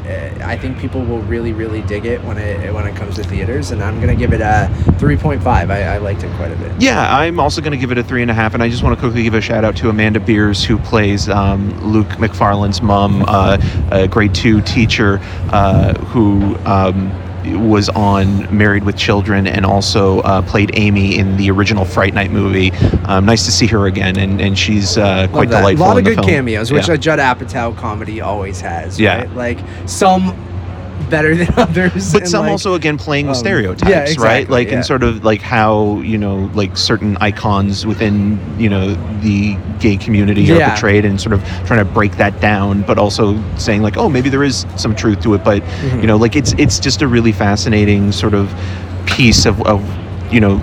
I 0.44 0.58
think 0.58 0.78
people 0.80 1.04
will 1.04 1.22
really 1.24 1.54
really 1.54 1.82
dig 1.82 2.06
it 2.06 2.24
when 2.24 2.38
it 2.38 2.74
when 2.74 2.86
it 2.88 2.96
comes 2.96 3.16
to 3.16 3.24
theaters, 3.24 3.72
and 3.72 3.84
I'm 3.84 4.00
gonna 4.00 4.16
give 4.16 4.34
it 4.34 4.42
a 4.42 4.70
3.5. 4.98 5.46
I, 5.46 5.84
I 5.84 5.98
liked 5.98 6.24
it 6.24 6.36
quite 6.38 6.52
a 6.52 6.56
bit. 6.56 6.72
Yeah, 6.82 7.16
I'm 7.16 7.40
also 7.40 7.62
to 7.62 7.78
give 7.78 7.92
it 7.92 7.98
a 7.98 8.04
three 8.04 8.22
and 8.22 8.32
a 8.32 8.34
half, 8.34 8.54
and 8.54 8.64
I 8.64 8.70
just 8.70 8.84
want 8.84 8.96
to 8.96 9.00
quickly 9.00 9.24
give 9.24 9.34
a 9.34 9.42
shout 9.42 9.64
out 9.64 9.76
to 9.78 9.90
Amanda 9.90 10.20
Bearse, 10.20 10.64
who 10.64 10.78
plays 10.78 11.30
um, 11.30 11.70
Luke 11.82 12.08
Macfarlane's 12.20 12.82
mom, 12.82 13.24
uh, 13.28 13.58
a 13.92 14.08
grade 14.08 14.34
two 14.34 14.62
teacher 14.62 15.20
uh, 15.52 15.94
who. 16.06 16.58
Um, 16.66 17.12
was 17.56 17.90
on 17.90 18.56
Married 18.56 18.84
with 18.84 18.98
Children 18.98 19.48
and 19.48 19.66
also 19.66 20.20
uh, 20.22 20.42
played 20.42 20.72
Amy 20.74 21.18
in 21.18 21.38
the 21.38 21.50
original 21.52 21.86
Fright 21.86 22.14
Night 22.14 22.32
movie. 22.32 22.72
Um, 23.06 23.26
nice 23.26 23.46
to 23.46 23.52
see 23.52 23.68
her 23.68 23.88
again, 23.88 24.18
and, 24.18 24.42
and 24.42 24.58
she's 24.58 24.98
uh, 24.98 25.28
quite 25.30 25.50
delightful. 25.50 25.86
A 25.86 25.88
lot 25.88 25.98
of 25.98 26.04
good 26.04 26.16
film. 26.16 26.28
cameos, 26.28 26.72
which 26.72 26.88
Yeah. 26.88 26.96
a 26.96 26.98
Judd 26.98 27.20
Apatow 27.20 27.76
comedy 27.78 28.22
always 28.22 28.62
has. 28.62 29.00
Yeah. 29.00 29.20
right? 29.20 29.32
like 29.34 29.60
some 29.86 30.36
better 31.10 31.36
than 31.36 31.48
others, 31.58 32.12
but 32.12 32.24
and, 32.24 32.32
some 32.32 32.42
like, 32.46 32.52
also 32.52 32.74
again 32.74 32.98
playing 32.98 33.28
with 33.28 33.38
um, 33.38 33.44
stereotypes 33.44 34.16
yeah, 34.18 34.24
right 34.24 34.50
like 34.50 34.68
yeah. 34.70 34.78
in 34.78 34.84
sort 34.84 35.04
of 35.04 35.24
like 35.24 35.42
how 35.42 36.00
you 36.02 36.18
know 36.18 36.50
like 36.54 36.76
certain 36.78 37.18
icons 37.18 37.86
within 37.86 38.40
you 38.60 38.70
know 38.70 38.94
the 39.22 39.56
gay 39.80 39.98
community 39.98 40.42
Yeah. 40.44 40.56
are 40.56 40.70
portrayed 40.72 41.06
and 41.06 41.20
sort 41.20 41.34
of 41.34 41.44
trying 41.66 41.80
to 41.80 41.86
break 41.86 42.18
that 42.18 42.40
down 42.42 42.82
but 42.84 42.98
also 42.98 43.42
saying 43.58 43.82
like 43.82 43.98
oh 43.98 44.10
maybe 44.10 44.30
there 44.30 44.44
is 44.44 44.66
some 44.76 44.96
truth 44.96 45.22
to 45.22 45.34
it 45.34 45.44
but 45.44 45.62
Mm-hmm. 45.64 46.00
you 46.02 46.08
know 46.08 46.18
like 46.18 46.36
it's 46.36 46.54
it's 46.58 46.80
just 46.80 47.02
a 47.02 47.08
really 47.08 47.32
fascinating 47.32 48.12
sort 48.12 48.34
of 48.34 48.54
piece 49.06 49.46
of, 49.46 49.62
of 49.64 49.82
you 50.34 50.40
know 50.40 50.62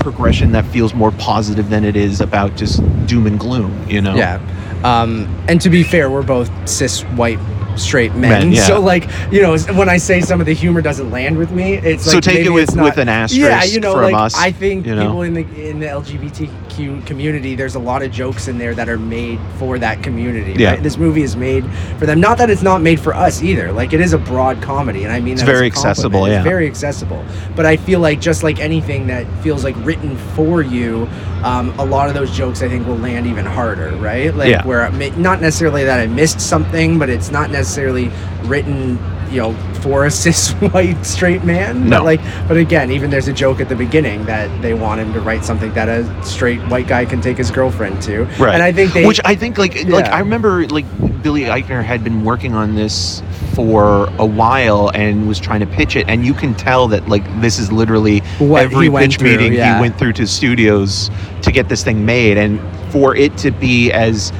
progression 0.00 0.52
that 0.52 0.64
feels 0.66 0.94
more 0.94 1.12
positive 1.12 1.70
than 1.70 1.84
it 1.84 1.96
is 1.96 2.20
about 2.20 2.56
just 2.56 2.80
doom 3.06 3.26
and 3.26 3.38
gloom 3.38 3.88
you 3.88 4.00
know 4.00 4.14
Yeah. 4.14 4.40
Um, 4.84 5.28
and 5.46 5.60
to 5.60 5.70
be 5.70 5.84
fair, 5.84 6.10
we're 6.10 6.24
both 6.24 6.50
cis 6.68 7.02
white 7.14 7.38
straight 7.76 8.14
men. 8.14 8.30
Men, 8.30 8.52
yeah. 8.52 8.66
So 8.66 8.80
like, 8.80 9.08
you 9.30 9.42
know, 9.42 9.56
when 9.58 9.88
I 9.88 9.96
say 9.96 10.20
some 10.20 10.40
of 10.40 10.46
the 10.46 10.54
humor 10.54 10.80
doesn't 10.82 11.10
land 11.10 11.36
with 11.38 11.50
me, 11.50 11.74
it's 11.74 12.04
So 12.04 12.14
like 12.14 12.24
take 12.24 12.34
it 12.34 12.38
maybe 12.38 12.48
with- 12.50 12.64
it's 12.64 12.74
not- 12.74 12.84
with 12.84 12.98
an 12.98 13.08
asterisk 13.08 13.40
Yeah, 13.40 13.64
you 13.64 13.80
know, 13.80 13.92
from 13.94 14.02
like 14.12 14.14
us, 14.14 14.34
I 14.36 14.52
think 14.52 14.86
you 14.86 14.94
know? 14.94 15.06
people 15.06 15.22
in 15.22 15.34
the 15.34 15.68
in 15.70 15.80
the 15.80 15.86
LGBTQ 15.86 16.50
Community, 16.72 17.54
there's 17.54 17.74
a 17.74 17.78
lot 17.78 18.02
of 18.02 18.10
jokes 18.10 18.48
in 18.48 18.56
there 18.56 18.74
that 18.74 18.88
are 18.88 18.98
made 18.98 19.38
for 19.58 19.78
that 19.78 20.02
community. 20.02 20.54
Yeah. 20.60 20.70
Right? 20.70 20.82
This 20.82 20.96
movie 20.96 21.22
is 21.22 21.36
made 21.36 21.64
for 21.98 22.06
them. 22.06 22.18
Not 22.20 22.38
that 22.38 22.48
it's 22.48 22.62
not 22.62 22.80
made 22.80 22.98
for 22.98 23.14
us 23.14 23.42
either. 23.42 23.72
Like 23.72 23.92
it 23.92 24.00
is 24.00 24.14
a 24.14 24.18
broad 24.18 24.62
comedy, 24.62 25.04
and 25.04 25.12
I 25.12 25.20
mean 25.20 25.34
It's 25.34 25.42
very 25.42 25.66
accessible, 25.66 26.24
It's 26.24 26.32
yeah. 26.32 26.42
very 26.42 26.66
accessible. 26.66 27.22
But 27.54 27.66
I 27.66 27.76
feel 27.76 28.00
like 28.00 28.20
just 28.20 28.42
like 28.42 28.58
anything 28.58 29.06
that 29.08 29.26
feels 29.42 29.64
like 29.64 29.76
written 29.84 30.16
for 30.34 30.62
you, 30.62 31.06
um, 31.42 31.78
a 31.78 31.84
lot 31.84 32.08
of 32.08 32.14
those 32.14 32.30
jokes 32.30 32.62
I 32.62 32.68
think 32.68 32.86
will 32.86 32.96
land 32.98 33.26
even 33.26 33.44
harder, 33.44 33.90
right? 33.96 34.34
Like 34.34 34.48
Yeah. 34.50 34.64
where 34.66 34.90
not 35.18 35.40
necessarily 35.42 35.84
that 35.84 36.00
I 36.00 36.06
missed 36.06 36.40
something, 36.40 36.98
but 36.98 37.10
it's 37.10 37.30
not 37.30 37.50
necessarily 37.50 38.10
written, 38.44 38.98
you 39.32 39.40
know, 39.40 39.54
for 39.80 40.06
a 40.06 40.10
cis 40.10 40.52
white 40.52 41.04
straight 41.04 41.44
man. 41.44 41.88
No. 41.88 41.98
But 41.98 42.04
like, 42.04 42.20
but 42.48 42.56
again, 42.56 42.90
even 42.90 43.10
there's 43.10 43.28
a 43.28 43.32
joke 43.32 43.60
at 43.60 43.68
the 43.68 43.76
beginning 43.76 44.24
that 44.26 44.62
they 44.62 44.74
want 44.74 45.00
him 45.00 45.12
to 45.14 45.20
write 45.20 45.44
something 45.44 45.72
that 45.74 45.88
a 45.88 46.24
straight 46.24 46.60
white 46.68 46.86
guy 46.86 47.04
can 47.04 47.20
take 47.20 47.38
his 47.38 47.50
girlfriend 47.50 48.02
to. 48.02 48.24
Right. 48.38 48.54
And 48.54 48.62
I 48.62 48.72
think 48.72 48.92
they, 48.92 49.06
which 49.06 49.20
I 49.24 49.34
think 49.34 49.58
like 49.58 49.84
like 49.86 50.06
I 50.06 50.20
remember 50.20 50.66
like 50.68 50.86
Billy 51.22 51.42
Eichner 51.42 51.82
had 51.82 52.04
been 52.04 52.24
working 52.24 52.54
on 52.54 52.74
this 52.74 53.22
for 53.54 54.08
a 54.18 54.26
while 54.26 54.90
and 54.94 55.28
was 55.28 55.38
trying 55.38 55.60
to 55.60 55.66
pitch 55.66 55.96
it, 55.96 56.08
and 56.08 56.24
you 56.24 56.34
can 56.34 56.54
tell 56.54 56.88
that 56.88 57.08
like 57.08 57.24
this 57.40 57.58
is 57.58 57.72
literally 57.72 58.20
What 58.38 58.62
every 58.62 58.90
pitch 58.90 59.16
through, 59.16 59.30
meeting 59.30 59.52
yeah. 59.54 59.76
he 59.76 59.80
went 59.80 59.98
through 59.98 60.14
to 60.14 60.26
studios 60.26 61.10
to 61.42 61.52
get 61.52 61.68
this 61.68 61.82
thing 61.84 62.04
made, 62.04 62.38
and 62.38 62.60
for 62.92 63.16
it 63.16 63.36
to 63.38 63.50
be 63.50 63.90
as 63.92 64.32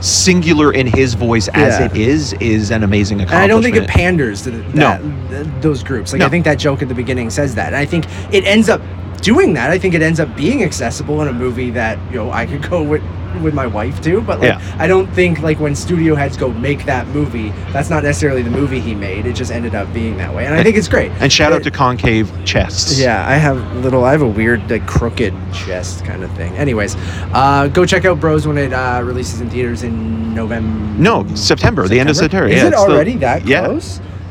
singular 0.00 0.72
in 0.72 0.86
his 0.86 1.14
voice 1.14 1.48
as 1.54 1.78
Yeah. 1.78 1.86
it 1.86 1.96
is 1.96 2.32
is 2.34 2.70
an 2.70 2.82
amazing 2.84 3.20
And 3.20 3.30
I 3.30 3.46
don't 3.46 3.62
think 3.62 3.76
it 3.76 3.88
panders 3.88 4.42
to 4.42 4.50
th- 4.52 4.62
No. 4.74 4.98
th- 5.30 5.46
those 5.60 5.82
groups. 5.82 6.12
Like 6.12 6.20
No. 6.20 6.26
I 6.26 6.28
think 6.28 6.44
that 6.44 6.58
joke 6.58 6.82
at 6.82 6.88
the 6.88 6.94
beginning 6.94 7.30
says 7.30 7.54
that. 7.56 7.68
And 7.68 7.76
I 7.76 7.84
think 7.84 8.06
it 8.32 8.44
ends 8.44 8.68
up 8.68 8.80
doing 9.22 9.54
that. 9.54 9.70
I 9.70 9.78
think 9.78 9.94
it 9.94 10.02
ends 10.02 10.20
up 10.20 10.34
being 10.36 10.62
accessible 10.62 11.20
in 11.22 11.28
a 11.28 11.32
movie 11.32 11.70
that 11.70 11.98
you 12.10 12.16
know 12.16 12.30
I 12.30 12.46
could 12.46 12.68
go 12.68 12.82
with 12.82 13.02
with 13.42 13.54
my 13.54 13.66
wife 13.66 14.00
too. 14.02 14.20
But 14.22 14.40
like 14.40 14.48
Yeah. 14.58 14.76
I 14.78 14.86
don't 14.86 15.06
think 15.14 15.40
like 15.40 15.60
when 15.60 15.74
studio 15.74 16.14
heads 16.14 16.36
go 16.36 16.48
make 16.50 16.84
that 16.86 17.06
movie, 17.08 17.50
that's 17.72 17.90
not 17.90 18.02
necessarily 18.02 18.42
the 18.42 18.50
movie 18.50 18.80
he 18.80 18.94
made. 18.94 19.26
It 19.26 19.34
just 19.34 19.50
ended 19.52 19.74
up 19.74 19.92
being 19.92 20.16
that 20.18 20.34
way. 20.34 20.46
And 20.46 20.54
I 20.54 20.62
think 20.62 20.76
it's 20.76 20.88
great. 20.88 21.10
And 21.20 21.32
shout 21.32 21.52
out 21.52 21.60
It- 21.60 21.64
to 21.64 21.70
concave 21.70 22.30
chests. 22.44 22.98
yeah, 23.00 23.28
I 23.28 23.34
have 23.34 23.58
little. 23.76 24.04
I 24.04 24.12
have 24.12 24.22
a 24.22 24.26
weird, 24.26 24.70
like, 24.70 24.86
crooked 24.86 25.34
chest 25.52 26.04
kind 26.04 26.22
of 26.22 26.30
thing. 26.32 26.52
Anyways, 26.56 26.96
uh, 27.32 27.68
go 27.68 27.84
check 27.84 28.04
out 28.04 28.20
Bros 28.20 28.46
when 28.46 28.58
it 28.58 28.72
uh, 28.72 29.00
releases 29.04 29.40
in 29.40 29.50
theaters 29.50 29.82
in 29.82 30.34
November. 30.34 30.68
No, 31.00 31.26
September, 31.34 31.86
the 31.88 32.00
end 32.00 32.08
of 32.10 32.16
September. 32.16 32.48
Is 32.48 32.56
yeah, 32.56 32.64
it 32.66 32.72
it's 32.72 32.84
the- 32.84 32.90
already 32.90 33.16
that 33.18 33.46
yeah. 33.46 33.78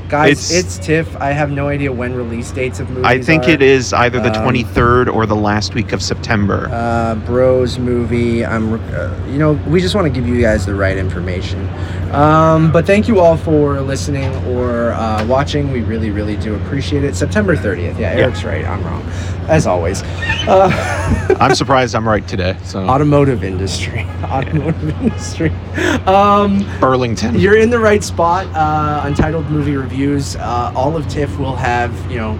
Guys, 0.10 0.52
It's- 0.52 0.78
it's, 0.78 0.78
TIFF. 0.86 1.18
I 1.20 1.32
have 1.32 1.52
no 1.52 1.68
idea 1.68 1.92
when 1.92 2.16
release 2.16 2.52
dates 2.52 2.80
of 2.80 2.90
movies. 2.90 3.04
I 3.06 3.20
think 3.20 3.44
are. 3.46 3.50
it 3.52 3.62
is 3.62 3.92
either 3.92 4.20
the 4.22 4.30
Um, 4.38 4.46
23rd 4.46 5.10
or 5.10 5.26
the 5.26 5.36
last 5.36 5.76
week 5.76 5.92
of 5.92 6.02
September. 6.02 6.70
Uh, 6.72 7.16
Bros 7.16 7.78
movie. 7.78 8.46
I'm, 8.46 8.76
uh, 8.76 9.10
you 9.30 9.38
know, 9.38 9.60
we 9.68 9.82
just 9.82 9.96
want 9.96 10.06
to 10.06 10.10
give 10.12 10.26
you 10.28 10.42
guys 10.42 10.66
the 10.66 10.76
right 10.76 10.98
information. 10.98 11.68
Um, 12.14 12.72
but 12.72 12.86
thank 12.86 13.10
you 13.10 13.20
all 13.20 13.36
for 13.36 13.82
listening 13.82 14.34
or 14.48 14.92
uh, 14.94 15.26
watching. 15.26 15.72
We 15.74 15.82
really, 15.82 16.10
really 16.10 16.38
do 16.38 16.56
appreciate 16.56 17.04
it. 17.04 17.16
September 17.16 17.56
30th. 17.58 18.00
Yeah, 18.00 18.12
Eric's 18.12 18.46
right. 18.46 18.64
I'm 18.66 18.82
wrong, 18.86 19.04
as 19.48 19.68
always. 19.68 20.04
Uh, 20.48 20.70
I'm 21.40 21.56
surprised 21.56 21.96
I'm 21.96 22.08
right 22.08 22.28
today. 22.28 22.58
So 22.64 22.80
automotive 22.88 23.44
industry. 23.44 24.02
automotive 24.24 25.02
industry. 25.02 25.50
Um, 26.06 26.66
Burlington. 26.80 27.36
you're 27.40 27.58
in 27.58 27.70
the 27.70 27.80
right 27.80 28.04
spot. 28.04 28.48
Uh, 28.48 29.02
Untitled 29.06 29.50
movie 29.50 29.76
reviews. 29.76 30.36
Uh, 30.36 30.72
all 30.76 30.96
of 30.96 31.08
TIFF 31.08 31.38
will 31.40 31.56
have, 31.56 31.94
you 32.12 32.18
know, 32.18 32.40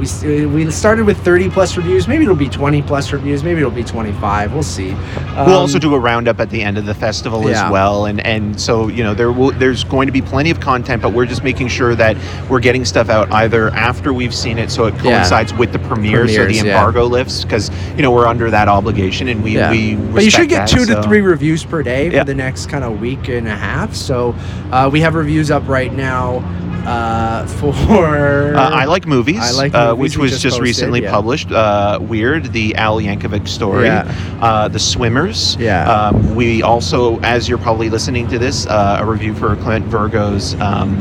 we, 0.00 0.46
we 0.46 0.70
started 0.70 1.04
with 1.04 1.18
30 1.18 1.50
plus 1.50 1.76
reviews. 1.76 2.08
Maybe 2.08 2.22
it'll 2.24 2.34
be 2.34 2.48
20 2.48 2.82
plus 2.82 3.12
reviews. 3.12 3.44
Maybe 3.44 3.58
it'll 3.60 3.70
be 3.70 3.84
25. 3.84 4.52
We'll 4.54 4.62
see. 4.62 4.88
we'll 4.94 5.38
Um, 5.38 5.48
also 5.52 5.78
do 5.78 5.94
a 5.94 5.98
roundup 5.98 6.40
at 6.40 6.48
the 6.50 6.62
end 6.62 6.78
of 6.78 6.86
the 6.86 6.94
festival 6.94 7.42
Yeah. 7.48 7.66
as 7.66 7.70
well, 7.72 8.06
and 8.06 8.24
and 8.26 8.58
so 8.60 8.88
you 8.88 9.04
know 9.04 9.14
there 9.14 9.30
will 9.32 9.50
there's 9.52 9.84
going 9.84 10.06
to 10.06 10.12
be 10.12 10.22
plenty 10.22 10.50
of 10.50 10.58
content, 10.60 11.02
but 11.02 11.12
we're 11.12 11.26
just 11.26 11.44
making 11.44 11.68
sure 11.68 11.94
that 11.94 12.16
we're 12.48 12.60
getting 12.60 12.84
stuff 12.84 13.08
out 13.10 13.30
either 13.32 13.68
after 13.70 14.12
we've 14.12 14.34
seen 14.34 14.58
it, 14.58 14.70
so 14.70 14.86
it 14.86 14.94
Yeah. 14.96 15.18
coincides 15.18 15.52
with 15.54 15.72
the 15.72 15.78
premiere, 15.80 16.26
so 16.26 16.32
the 16.32 16.38
Premieres, 16.38 16.62
yeah. 16.62 16.76
embargo 16.76 17.04
lifts, 17.04 17.44
because 17.44 17.70
you 17.96 18.02
know 18.02 18.10
we're 18.10 18.26
under 18.26 18.50
that 18.50 18.68
obligation, 18.68 19.28
and 19.28 19.42
we 19.42 19.56
Yeah. 19.56 19.70
we 19.70 19.96
but 19.96 20.24
you 20.24 20.30
should 20.30 20.48
get 20.48 20.68
that, 20.68 20.68
two 20.68 20.86
to 20.86 21.02
three 21.02 21.20
reviews 21.20 21.64
per 21.64 21.82
day 21.82 22.10
Yeah. 22.10 22.20
for 22.20 22.24
the 22.26 22.34
next 22.34 22.66
kind 22.70 22.84
of 22.84 23.00
week 23.00 23.28
and 23.28 23.46
a 23.46 23.56
half. 23.56 23.94
So 23.94 24.34
uh, 24.72 24.88
we 24.90 25.00
have 25.00 25.14
reviews 25.14 25.50
up 25.50 25.68
right 25.68 25.92
now 25.92 26.42
uh, 26.86 27.46
for. 27.46 28.54
Uh, 28.56 28.70
I 28.70 28.84
like 28.84 29.06
movies, 29.06 29.38
I 29.40 29.50
Like 29.52 29.74
uh, 29.74 29.94
which 29.94 30.16
was 30.16 30.32
just 30.32 30.44
posted, 30.58 30.62
recently 30.62 31.02
yeah. 31.02 31.10
published. 31.10 31.50
Uh, 31.50 31.98
Weird, 32.00 32.52
the 32.52 32.74
Al 32.76 32.96
Yankovic 32.98 33.46
story. 33.48 33.86
Yeah. 33.86 34.38
Uh, 34.40 34.68
the 34.68 34.78
Swimmers. 34.78 35.56
Yeah. 35.58 35.90
Um, 35.90 36.34
we 36.34 36.62
also, 36.62 37.18
as 37.20 37.48
you're 37.48 37.58
probably 37.58 37.90
listening 37.90 38.28
to 38.28 38.38
this, 38.38 38.66
uh, 38.66 38.98
a 39.00 39.04
review 39.06 39.34
for 39.34 39.56
Clement 39.56 39.86
Virgo's 39.86 40.54
um, 40.60 40.98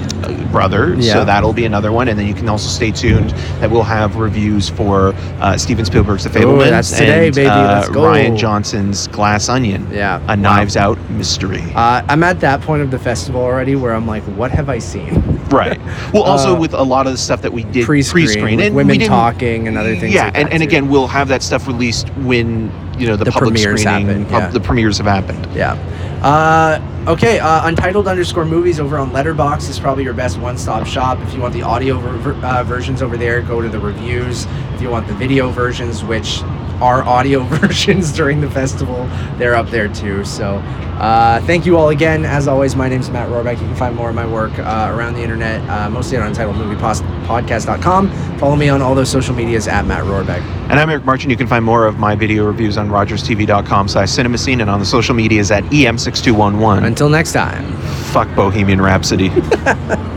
brother. 0.51 0.95
Yeah. 0.95 1.13
So 1.13 1.25
that'll 1.25 1.53
be 1.53 1.65
another 1.65 1.91
one, 1.91 2.07
and 2.07 2.17
then 2.19 2.27
you 2.27 2.33
can 2.33 2.49
also 2.49 2.69
stay 2.69 2.91
tuned 2.91 3.31
that 3.61 3.69
we'll 3.69 3.83
have 3.83 4.15
reviews 4.17 4.69
for 4.69 5.13
uh, 5.39 5.57
Steven 5.57 5.85
Spielberg's 5.85 6.23
The 6.23 6.29
Fabelmans 6.29 6.69
that's 6.69 6.91
today, 6.91 7.27
and 7.27 7.35
baby. 7.35 7.47
uh, 7.47 7.79
Let's 7.79 7.89
go. 7.89 8.01
Rian 8.01 8.37
Johnson's 8.37 9.07
Glass 9.07 9.49
Onion. 9.49 9.87
Yeah. 9.91 10.21
A 10.27 10.35
Knives 10.35 10.75
Out 10.77 10.97
mystery. 11.11 11.61
Uh, 11.75 12.03
I'm 12.07 12.23
at 12.23 12.39
that 12.41 12.61
point 12.61 12.81
of 12.81 12.91
the 12.91 12.99
festival 12.99 13.41
already 13.41 13.75
where 13.75 13.93
I'm 13.93 14.07
like, 14.07 14.23
what 14.23 14.51
have 14.51 14.69
I 14.69 14.79
seen? 14.79 15.21
Right. 15.49 15.68
Well, 16.13 16.23
also 16.23 16.55
Uh, 16.55 16.60
with 16.60 16.73
a 16.73 16.82
lot 16.84 17.05
of 17.08 17.12
the 17.13 17.17
stuff 17.17 17.41
that 17.43 17.53
we 17.53 17.63
did 17.63 17.86
Pre-screen, 17.86 18.25
pre-screen, 18.25 18.60
and 18.60 18.75
women 18.75 18.99
talking 19.01 19.67
and 19.67 19.77
other 19.77 19.95
things 19.95 20.13
Yeah, 20.13 20.25
like 20.25 20.38
and, 20.38 20.49
and 20.51 20.62
too. 20.62 20.67
again, 20.67 20.89
we'll 20.89 21.08
have 21.08 21.27
that 21.29 21.43
stuff 21.43 21.67
released 21.67 22.10
when 22.17 22.71
you 22.97 23.08
know 23.08 23.15
the, 23.15 23.25
The 23.25 23.32
public 23.32 23.53
premieres 23.53 23.82
screening, 23.82 24.08
happen, 24.08 24.25
pub- 24.25 24.41
yeah. 24.41 24.47
the 24.49 24.60
premieres 24.60 24.97
have 24.97 25.08
happened. 25.08 25.47
Yeah. 25.55 25.77
Uh, 26.21 26.82
okay. 27.08 27.39
Uh, 27.39 27.65
Untitled 27.67 28.08
underscore 28.08 28.43
movies 28.45 28.79
over 28.79 28.97
on 28.97 29.12
Letterboxd 29.12 29.69
is 29.69 29.79
probably 29.79 30.03
your 30.03 30.13
best 30.13 30.38
one-stop 30.39 30.86
shop. 30.86 31.17
If 31.21 31.34
you 31.34 31.39
want 31.39 31.53
the 31.53 31.62
audio 31.62 31.97
ver- 31.97 32.34
uh, 32.45 32.63
versions 32.65 33.01
over 33.01 33.15
there, 33.15 33.41
go 33.41 33.62
to 33.62 33.69
the 33.69 33.79
reviews. 33.79 34.45
If 34.75 34.82
you 34.82 34.89
want 34.89 35.08
the 35.08 35.13
video 35.13 35.49
versions, 35.49 36.03
which 36.03 36.41
are 36.81 37.03
audio 37.03 37.43
versions 37.43 38.11
during 38.11 38.41
the 38.41 38.49
festival, 38.49 39.05
they're 39.37 39.55
up 39.55 39.69
there 39.69 39.87
too. 39.87 40.25
So, 40.25 40.61
uh, 40.99 41.39
thank 41.41 41.65
you 41.65 41.77
all 41.77 41.89
again. 41.89 42.25
As 42.25 42.47
always, 42.47 42.75
my 42.75 42.89
name's 42.89 43.09
Matt 43.09 43.29
Rohrbeck. 43.29 43.53
You 43.53 43.67
can 43.67 43.75
find 43.75 43.95
more 43.95 44.09
of 44.09 44.15
my 44.15 44.27
work 44.27 44.57
uh, 44.59 44.91
around 44.93 45.13
the 45.13 45.21
internet, 45.21 45.67
uh, 45.69 45.89
mostly 45.89 46.17
on 46.17 46.33
UntitledMoviePodcast.com. 46.33 48.37
Follow 48.37 48.55
me 48.57 48.67
on 48.67 48.81
all 48.81 48.95
those 48.95 49.09
social 49.09 49.33
medias 49.33 49.69
at 49.69 49.85
Matt 49.85 50.03
Rohrbeck. 50.03 50.41
And 50.69 50.73
I'm 50.73 50.89
Eric 50.89 51.05
Martin. 51.05 51.29
You 51.29 51.37
can 51.37 51.47
find 51.47 51.63
more 51.63 51.85
of 51.85 51.99
my 51.99 52.15
video 52.15 52.45
reviews 52.45 52.77
on 52.77 52.89
RogersTV.com 52.89 53.87
slash 53.87 54.09
CinemaScene 54.09 54.61
and 54.61 54.69
on 54.69 54.79
the 54.79 54.85
social 54.85 55.15
medias 55.15 55.51
at 55.51 55.63
E 55.73 55.85
EM6211. 55.85 56.83
Until 56.83 57.07
next 57.07 57.31
time. 57.31 57.71
Fuck 58.11 58.33
Bohemian 58.35 58.81
Rhapsody. 58.81 59.29